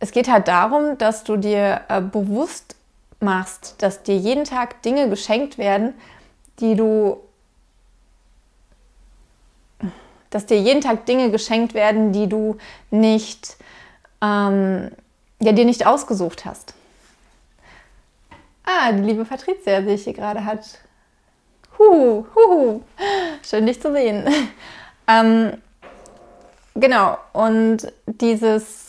es 0.00 0.10
geht 0.10 0.28
halt 0.30 0.48
darum, 0.48 0.98
dass 0.98 1.24
du 1.24 1.36
dir 1.36 1.82
äh, 1.88 2.00
bewusst 2.00 2.76
machst, 3.20 3.76
dass 3.78 4.02
dir 4.02 4.16
jeden 4.16 4.44
Tag 4.44 4.82
Dinge 4.82 5.08
geschenkt 5.08 5.58
werden, 5.58 5.94
die 6.60 6.74
du, 6.74 7.18
dass 10.30 10.46
dir 10.46 10.58
jeden 10.58 10.80
Tag 10.80 11.06
Dinge 11.06 11.30
geschenkt 11.30 11.74
werden, 11.74 12.12
die 12.12 12.28
du 12.28 12.56
nicht, 12.90 13.56
ähm, 14.22 14.90
ja, 15.40 15.52
dir 15.52 15.64
nicht 15.64 15.86
ausgesucht 15.86 16.44
hast. 16.44 16.74
Ah, 18.64 18.92
die 18.92 19.02
liebe 19.02 19.24
Patricia 19.24 19.82
sehe 19.82 19.94
ich 19.94 20.04
hier 20.04 20.12
gerade 20.12 20.44
hat. 20.44 20.78
Huhu, 21.78 22.26
huhu. 22.34 22.82
Schön 23.42 23.66
dich 23.66 23.80
zu 23.80 23.92
sehen. 23.92 24.28
ähm, 25.08 25.52
genau, 26.74 27.16
und 27.32 27.92
dieses 28.06 28.88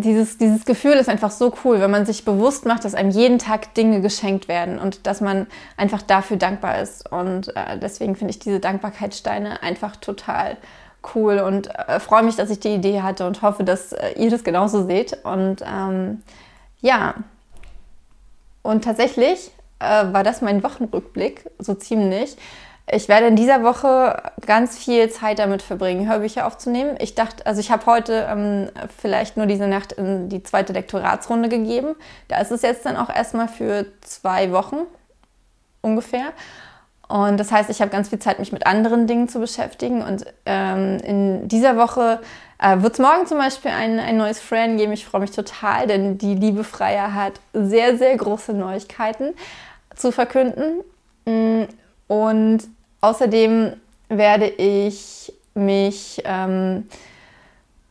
dieses, 0.00 0.38
dieses 0.38 0.64
Gefühl 0.64 0.94
ist 0.94 1.08
einfach 1.08 1.30
so 1.30 1.52
cool, 1.64 1.80
wenn 1.80 1.90
man 1.90 2.06
sich 2.06 2.24
bewusst 2.24 2.66
macht, 2.66 2.84
dass 2.84 2.94
einem 2.94 3.10
jeden 3.10 3.38
Tag 3.38 3.74
Dinge 3.74 4.00
geschenkt 4.00 4.48
werden 4.48 4.78
und 4.78 5.06
dass 5.06 5.20
man 5.20 5.46
einfach 5.76 6.02
dafür 6.02 6.36
dankbar 6.36 6.80
ist. 6.80 7.10
Und 7.10 7.54
äh, 7.56 7.78
deswegen 7.78 8.16
finde 8.16 8.32
ich 8.32 8.38
diese 8.38 8.60
Dankbarkeitssteine 8.60 9.62
einfach 9.62 9.96
total 9.96 10.56
cool 11.14 11.38
und 11.38 11.68
äh, 11.74 12.00
freue 12.00 12.22
mich, 12.22 12.36
dass 12.36 12.50
ich 12.50 12.60
die 12.60 12.74
Idee 12.74 13.02
hatte 13.02 13.26
und 13.26 13.42
hoffe, 13.42 13.64
dass 13.64 13.92
äh, 13.92 14.12
ihr 14.16 14.30
das 14.30 14.44
genauso 14.44 14.86
seht. 14.86 15.24
Und 15.24 15.62
ähm, 15.66 16.22
ja, 16.80 17.14
und 18.62 18.84
tatsächlich 18.84 19.50
äh, 19.78 20.12
war 20.12 20.24
das 20.24 20.42
mein 20.42 20.62
Wochenrückblick, 20.62 21.50
so 21.58 21.74
ziemlich. 21.74 22.36
Ich 22.92 23.08
werde 23.08 23.28
in 23.28 23.36
dieser 23.36 23.62
Woche 23.62 24.20
ganz 24.44 24.76
viel 24.76 25.10
Zeit 25.10 25.38
damit 25.38 25.62
verbringen, 25.62 26.08
Hörbücher 26.08 26.46
aufzunehmen. 26.46 26.96
Ich 26.98 27.14
dachte, 27.14 27.46
also 27.46 27.60
ich 27.60 27.70
habe 27.70 27.86
heute 27.86 28.26
ähm, 28.28 28.70
vielleicht 28.98 29.36
nur 29.36 29.46
diese 29.46 29.68
Nacht 29.68 29.92
in 29.92 30.28
die 30.28 30.42
zweite 30.42 30.72
Lektoratsrunde 30.72 31.48
gegeben. 31.48 31.94
Da 32.26 32.40
ist 32.40 32.50
es 32.50 32.62
jetzt 32.62 32.84
dann 32.84 32.96
auch 32.96 33.08
erstmal 33.08 33.46
für 33.46 33.86
zwei 34.00 34.50
Wochen 34.50 34.78
ungefähr. 35.82 36.32
Und 37.10 37.38
das 37.40 37.50
heißt, 37.50 37.68
ich 37.70 37.80
habe 37.80 37.90
ganz 37.90 38.08
viel 38.10 38.20
Zeit, 38.20 38.38
mich 38.38 38.52
mit 38.52 38.66
anderen 38.66 39.08
Dingen 39.08 39.28
zu 39.28 39.40
beschäftigen. 39.40 40.02
Und 40.02 40.24
ähm, 40.46 40.98
in 40.98 41.48
dieser 41.48 41.76
Woche 41.76 42.20
äh, 42.58 42.80
wird 42.82 42.92
es 42.92 42.98
morgen 43.00 43.26
zum 43.26 43.38
Beispiel 43.38 43.72
ein, 43.72 43.98
ein 43.98 44.16
neues 44.16 44.38
Friend 44.38 44.78
geben. 44.78 44.92
Ich 44.92 45.04
freue 45.04 45.22
mich 45.22 45.32
total, 45.32 45.88
denn 45.88 46.18
die 46.18 46.36
Liebe 46.36 46.62
Freier 46.62 47.12
hat 47.12 47.32
sehr, 47.52 47.98
sehr 47.98 48.16
große 48.16 48.52
Neuigkeiten 48.52 49.34
zu 49.96 50.12
verkünden. 50.12 50.84
Mm, 51.24 51.64
und 52.06 52.60
außerdem 53.00 53.72
werde 54.08 54.46
ich 54.46 55.32
mich, 55.54 56.22
ähm, 56.24 56.86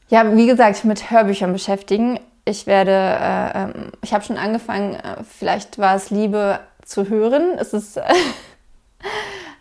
ja, 0.08 0.34
wie 0.34 0.48
gesagt, 0.48 0.86
mit 0.86 1.12
Hörbüchern 1.12 1.52
beschäftigen. 1.52 2.22
Ich 2.46 2.68
werde, 2.68 2.92
äh, 2.92 3.64
ähm, 3.64 3.92
ich 4.02 4.14
habe 4.14 4.24
schon 4.24 4.38
angefangen, 4.38 4.96
äh, 4.96 5.24
vielleicht 5.28 5.78
war 5.78 5.96
es 5.96 6.10
Liebe 6.10 6.62
zu 6.86 7.10
hören. 7.10 7.58
Es 7.60 7.74
ist, 7.74 8.00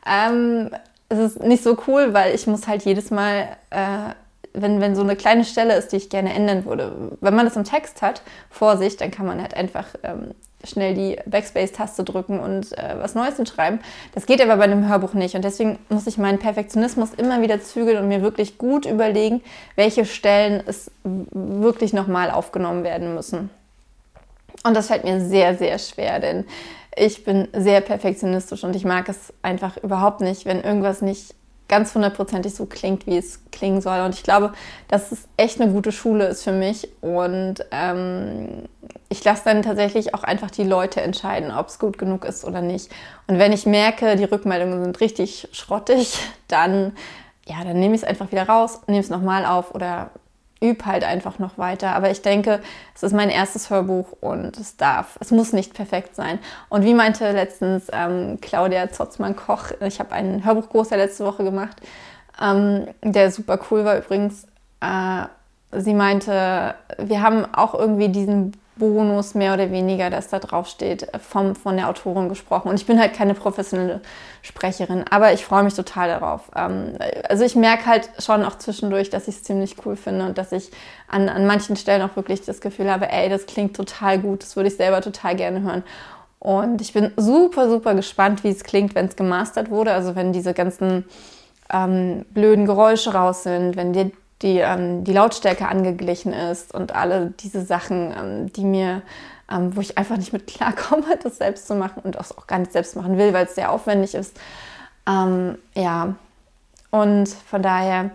ähm, 0.06 0.70
es 1.08 1.18
ist 1.18 1.42
nicht 1.42 1.62
so 1.62 1.76
cool, 1.86 2.12
weil 2.14 2.34
ich 2.34 2.46
muss 2.46 2.66
halt 2.66 2.84
jedes 2.84 3.10
Mal, 3.10 3.56
äh, 3.70 4.14
wenn, 4.52 4.80
wenn 4.80 4.94
so 4.94 5.02
eine 5.02 5.16
kleine 5.16 5.44
Stelle 5.44 5.76
ist, 5.76 5.92
die 5.92 5.96
ich 5.96 6.10
gerne 6.10 6.34
ändern 6.34 6.64
würde, 6.64 7.12
wenn 7.20 7.34
man 7.34 7.46
das 7.46 7.56
im 7.56 7.64
Text 7.64 8.02
hat, 8.02 8.22
vor 8.50 8.76
sich, 8.76 8.96
dann 8.96 9.10
kann 9.10 9.26
man 9.26 9.40
halt 9.40 9.54
einfach 9.54 9.86
ähm, 10.02 10.34
schnell 10.64 10.94
die 10.94 11.16
Backspace-Taste 11.26 12.04
drücken 12.04 12.40
und 12.40 12.76
äh, 12.76 12.96
was 12.98 13.14
Neues 13.14 13.36
hinschreiben. 13.36 13.80
Das 14.14 14.26
geht 14.26 14.42
aber 14.42 14.56
bei 14.56 14.64
einem 14.64 14.88
Hörbuch 14.88 15.14
nicht. 15.14 15.34
Und 15.34 15.44
deswegen 15.44 15.78
muss 15.88 16.06
ich 16.06 16.18
meinen 16.18 16.38
Perfektionismus 16.38 17.14
immer 17.14 17.40
wieder 17.42 17.60
zügeln 17.62 17.98
und 17.98 18.08
mir 18.08 18.22
wirklich 18.22 18.58
gut 18.58 18.84
überlegen, 18.84 19.42
welche 19.76 20.04
Stellen 20.04 20.62
es 20.66 20.90
wirklich 21.04 21.92
nochmal 21.92 22.30
aufgenommen 22.30 22.82
werden 22.82 23.14
müssen. 23.14 23.50
Und 24.64 24.74
das 24.74 24.88
fällt 24.88 25.04
mir 25.04 25.20
sehr, 25.20 25.56
sehr 25.56 25.78
schwer, 25.78 26.20
denn 26.20 26.44
ich 26.96 27.24
bin 27.24 27.48
sehr 27.52 27.80
perfektionistisch 27.80 28.64
und 28.64 28.74
ich 28.74 28.84
mag 28.84 29.08
es 29.08 29.32
einfach 29.42 29.76
überhaupt 29.76 30.20
nicht, 30.20 30.46
wenn 30.46 30.62
irgendwas 30.62 31.00
nicht 31.00 31.34
ganz 31.68 31.94
hundertprozentig 31.94 32.54
so 32.54 32.66
klingt, 32.66 33.06
wie 33.06 33.18
es 33.18 33.40
klingen 33.52 33.80
soll. 33.80 34.00
Und 34.00 34.14
ich 34.14 34.22
glaube, 34.22 34.52
dass 34.88 35.12
es 35.12 35.28
echt 35.36 35.60
eine 35.60 35.70
gute 35.70 35.92
Schule 35.92 36.26
ist 36.26 36.42
für 36.42 36.52
mich. 36.52 36.88
Und 37.02 37.56
ähm, 37.70 38.64
ich 39.10 39.22
lasse 39.22 39.42
dann 39.44 39.62
tatsächlich 39.62 40.14
auch 40.14 40.24
einfach 40.24 40.50
die 40.50 40.64
Leute 40.64 41.02
entscheiden, 41.02 41.52
ob 41.52 41.68
es 41.68 41.78
gut 41.78 41.98
genug 41.98 42.24
ist 42.24 42.44
oder 42.44 42.62
nicht. 42.62 42.90
Und 43.26 43.38
wenn 43.38 43.52
ich 43.52 43.66
merke, 43.66 44.16
die 44.16 44.24
Rückmeldungen 44.24 44.82
sind 44.82 45.00
richtig 45.00 45.48
schrottig, 45.52 46.18
dann, 46.48 46.96
ja, 47.46 47.62
dann 47.64 47.78
nehme 47.78 47.94
ich 47.94 48.02
es 48.02 48.08
einfach 48.08 48.32
wieder 48.32 48.48
raus, 48.48 48.80
nehme 48.86 49.00
es 49.00 49.10
nochmal 49.10 49.44
auf 49.44 49.74
oder 49.74 50.10
übe 50.60 50.86
halt 50.86 51.04
einfach 51.04 51.38
noch 51.38 51.58
weiter. 51.58 51.94
Aber 51.94 52.10
ich 52.10 52.22
denke, 52.22 52.60
es 52.94 53.02
ist 53.02 53.12
mein 53.12 53.30
erstes 53.30 53.70
Hörbuch 53.70 54.12
und 54.20 54.56
es 54.58 54.76
darf, 54.76 55.16
es 55.20 55.30
muss 55.30 55.52
nicht 55.52 55.74
perfekt 55.74 56.14
sein. 56.14 56.38
Und 56.68 56.84
wie 56.84 56.94
meinte 56.94 57.30
letztens 57.32 57.88
ähm, 57.92 58.38
Claudia 58.40 58.90
Zotzmann-Koch, 58.90 59.72
ich 59.80 60.00
habe 60.00 60.12
einen 60.12 60.44
Hörbuchkurs 60.44 60.88
der 60.88 60.98
letzte 60.98 61.24
Woche 61.24 61.44
gemacht, 61.44 61.76
ähm, 62.40 62.88
der 63.02 63.30
super 63.30 63.58
cool 63.70 63.84
war 63.84 63.98
übrigens. 63.98 64.46
Äh, 64.80 65.26
sie 65.72 65.94
meinte, 65.94 66.74
wir 66.98 67.22
haben 67.22 67.46
auch 67.52 67.74
irgendwie 67.74 68.08
diesen 68.08 68.52
Bonus 68.78 69.34
mehr 69.34 69.54
oder 69.54 69.70
weniger, 69.70 70.10
dass 70.10 70.28
da 70.28 70.38
drauf 70.38 70.68
steht, 70.68 71.08
vom, 71.20 71.54
von 71.54 71.76
der 71.76 71.88
Autorin 71.88 72.28
gesprochen. 72.28 72.68
Und 72.68 72.76
ich 72.76 72.86
bin 72.86 73.00
halt 73.00 73.14
keine 73.14 73.34
professionelle 73.34 74.00
Sprecherin, 74.42 75.04
aber 75.10 75.32
ich 75.32 75.44
freue 75.44 75.62
mich 75.62 75.74
total 75.74 76.08
darauf. 76.08 76.50
Ähm, 76.56 76.94
also 77.28 77.44
ich 77.44 77.56
merke 77.56 77.86
halt 77.86 78.10
schon 78.18 78.44
auch 78.44 78.56
zwischendurch, 78.58 79.10
dass 79.10 79.28
ich 79.28 79.36
es 79.36 79.42
ziemlich 79.42 79.76
cool 79.84 79.96
finde 79.96 80.26
und 80.26 80.38
dass 80.38 80.52
ich 80.52 80.70
an, 81.08 81.28
an 81.28 81.46
manchen 81.46 81.76
Stellen 81.76 82.02
auch 82.02 82.16
wirklich 82.16 82.42
das 82.42 82.60
Gefühl 82.60 82.90
habe, 82.90 83.10
ey, 83.10 83.28
das 83.28 83.46
klingt 83.46 83.76
total 83.76 84.18
gut, 84.18 84.42
das 84.42 84.56
würde 84.56 84.68
ich 84.68 84.76
selber 84.76 85.00
total 85.00 85.36
gerne 85.36 85.62
hören. 85.62 85.82
Und 86.38 86.80
ich 86.80 86.92
bin 86.92 87.12
super, 87.16 87.68
super 87.68 87.94
gespannt, 87.94 88.44
wie 88.44 88.50
es 88.50 88.62
klingt, 88.62 88.94
wenn 88.94 89.06
es 89.06 89.16
gemastert 89.16 89.70
wurde. 89.70 89.92
Also 89.92 90.14
wenn 90.14 90.32
diese 90.32 90.54
ganzen 90.54 91.04
ähm, 91.72 92.24
blöden 92.30 92.66
Geräusche 92.66 93.12
raus 93.12 93.42
sind, 93.42 93.76
wenn 93.76 93.92
dir 93.92 94.10
die, 94.42 94.58
ähm, 94.58 95.04
die 95.04 95.12
Lautstärke 95.12 95.68
angeglichen 95.68 96.32
ist 96.32 96.74
und 96.74 96.94
alle 96.94 97.32
diese 97.40 97.62
Sachen, 97.62 98.14
ähm, 98.16 98.52
die 98.52 98.64
mir, 98.64 99.02
ähm, 99.50 99.74
wo 99.76 99.80
ich 99.80 99.98
einfach 99.98 100.16
nicht 100.16 100.32
mit 100.32 100.46
klarkomme, 100.46 101.16
das 101.22 101.38
selbst 101.38 101.66
zu 101.66 101.74
machen 101.74 102.02
und 102.04 102.18
auch 102.18 102.46
gar 102.46 102.58
nicht 102.58 102.72
selbst 102.72 102.96
machen 102.96 103.18
will, 103.18 103.32
weil 103.32 103.46
es 103.46 103.54
sehr 103.54 103.72
aufwendig 103.72 104.14
ist. 104.14 104.38
Ähm, 105.08 105.58
ja, 105.74 106.14
und 106.90 107.28
von 107.28 107.62
daher, 107.62 108.10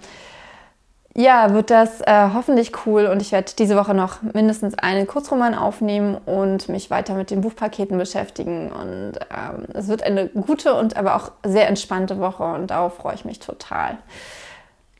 ja, 1.15 1.53
wird 1.53 1.69
das 1.69 2.01
äh, 2.01 2.29
hoffentlich 2.33 2.71
cool 2.85 3.05
und 3.05 3.21
ich 3.21 3.31
werde 3.31 3.51
diese 3.57 3.75
Woche 3.75 3.93
noch 3.93 4.23
mindestens 4.23 4.73
einen 4.75 5.05
Kurzroman 5.05 5.53
aufnehmen 5.53 6.17
und 6.25 6.69
mich 6.69 6.89
weiter 6.89 7.13
mit 7.13 7.29
den 7.29 7.41
Buchpaketen 7.41 7.99
beschäftigen. 7.99 8.71
Und 8.71 9.13
ähm, 9.29 9.65
es 9.73 9.89
wird 9.89 10.01
eine 10.01 10.29
gute 10.29 10.73
und 10.73 10.97
aber 10.97 11.15
auch 11.15 11.31
sehr 11.45 11.67
entspannte 11.67 12.19
Woche 12.19 12.43
und 12.43 12.71
darauf 12.71 12.95
freue 12.95 13.13
ich 13.13 13.25
mich 13.25 13.39
total. 13.39 13.97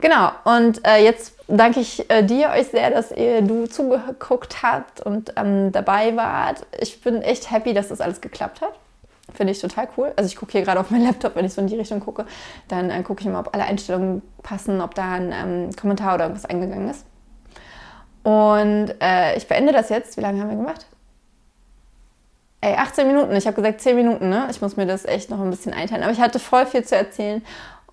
Genau, 0.04 0.32
und 0.44 0.86
äh, 0.86 1.02
jetzt 1.02 1.34
danke 1.48 1.80
ich 1.80 2.10
äh, 2.10 2.24
dir 2.24 2.50
euch 2.50 2.68
sehr, 2.68 2.92
dass 2.92 3.14
ihr 3.14 3.42
du 3.42 3.68
zugeguckt 3.68 4.62
habt 4.62 5.00
und 5.00 5.32
ähm, 5.38 5.72
dabei 5.72 6.18
wart. 6.18 6.66
Ich 6.82 7.00
bin 7.02 7.22
echt 7.22 7.50
happy, 7.50 7.74
dass 7.74 7.88
das 7.88 8.02
alles 8.02 8.20
geklappt 8.20 8.60
hat. 8.60 8.74
Finde 9.34 9.54
ich 9.54 9.62
total 9.62 9.88
cool. 9.96 10.12
Also 10.18 10.28
ich 10.28 10.36
gucke 10.36 10.52
hier 10.52 10.64
gerade 10.64 10.82
auf 10.82 10.92
meinen 10.92 11.06
Laptop, 11.06 11.38
wenn 11.38 11.46
ich 11.46 11.54
so 11.54 11.62
in 11.62 11.68
die 11.68 11.78
Richtung 11.78 12.02
gucke, 12.02 12.26
dann 12.68 12.90
äh, 12.90 13.02
gucke 13.02 13.22
ich 13.22 13.28
mal, 13.30 13.40
ob 13.40 13.56
alle 13.56 13.64
Einstellungen 13.64 14.22
passen, 14.42 14.82
ob 14.82 14.94
da 14.94 15.14
ein 15.14 15.32
ähm, 15.32 15.70
Kommentar 15.74 16.16
oder 16.16 16.26
irgendwas 16.26 16.50
eingegangen 16.50 16.90
ist. 16.90 17.06
Und 18.24 18.94
äh, 19.02 19.38
ich 19.38 19.48
beende 19.48 19.72
das 19.72 19.88
jetzt. 19.88 20.18
Wie 20.18 20.22
lange 20.22 20.42
haben 20.42 20.50
wir 20.50 20.58
gemacht? 20.58 20.86
Ey, 22.60 22.76
18 22.76 23.08
Minuten. 23.08 23.34
Ich 23.38 23.48
habe 23.48 23.56
gesagt 23.56 23.80
10 23.80 23.96
Minuten, 23.96 24.28
ne? 24.28 24.50
Ich 24.52 24.62
muss 24.62 24.76
mir 24.76 24.86
das 24.86 25.06
echt 25.06 25.30
noch 25.30 25.40
ein 25.40 25.50
bisschen 25.50 25.74
einteilen. 25.74 26.04
Aber 26.04 26.12
ich 26.12 26.20
hatte 26.20 26.40
voll 26.40 26.66
viel 26.66 26.84
zu 26.84 26.98
erzählen 26.98 27.42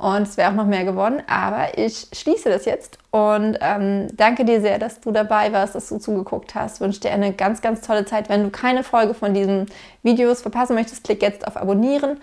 und 0.01 0.23
es 0.23 0.39
wäre 0.39 0.51
auch 0.51 0.55
noch 0.55 0.67
mehr 0.67 0.85
geworden. 0.85 1.23
Aber 1.27 1.77
ich 1.77 2.09
schließe 2.13 2.49
das 2.49 2.65
jetzt 2.65 2.99
und 3.11 3.59
ähm, 3.61 4.09
danke 4.17 4.47
dir 4.47 4.63
sehr, 4.63 4.79
dass 4.79 5.01
du 5.01 5.13
dabei 5.13 5.53
warst, 5.53 5.75
dass 5.75 5.91
du 5.91 5.99
zugeguckt 5.99 6.55
hast. 6.55 6.81
Wünsche 6.81 7.01
dir 7.01 7.13
eine 7.13 7.35
ganz, 7.35 7.61
ganz 7.61 7.83
tolle 7.83 8.07
Zeit. 8.07 8.31
Wenn 8.31 8.45
du 8.45 8.51
keine 8.51 8.83
Folge 8.83 9.13
von 9.13 9.35
diesen 9.35 9.67
Videos 10.03 10.41
verpassen 10.41 10.75
möchtest, 10.75 11.05
klick 11.05 11.23
jetzt 11.23 11.47
auf 11.47 11.59
Abonnieren. 11.59 12.19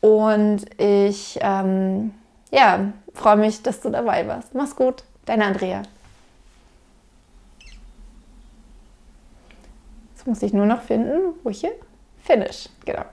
Und 0.00 0.64
ich 0.80 1.38
ähm, 1.40 2.12
ja, 2.50 2.92
freue 3.14 3.36
mich, 3.36 3.62
dass 3.62 3.80
du 3.80 3.90
dabei 3.90 4.26
warst. 4.26 4.52
Mach's 4.54 4.74
gut, 4.74 5.04
deine 5.24 5.44
Andrea. 5.44 5.82
Jetzt 10.14 10.26
muss 10.26 10.42
ich 10.42 10.52
nur 10.52 10.66
noch 10.66 10.82
finden, 10.82 11.34
wo 11.44 11.50
ich 11.50 11.60
hier 11.60 11.72
finish. 12.24 12.68
Genau. 12.84 13.04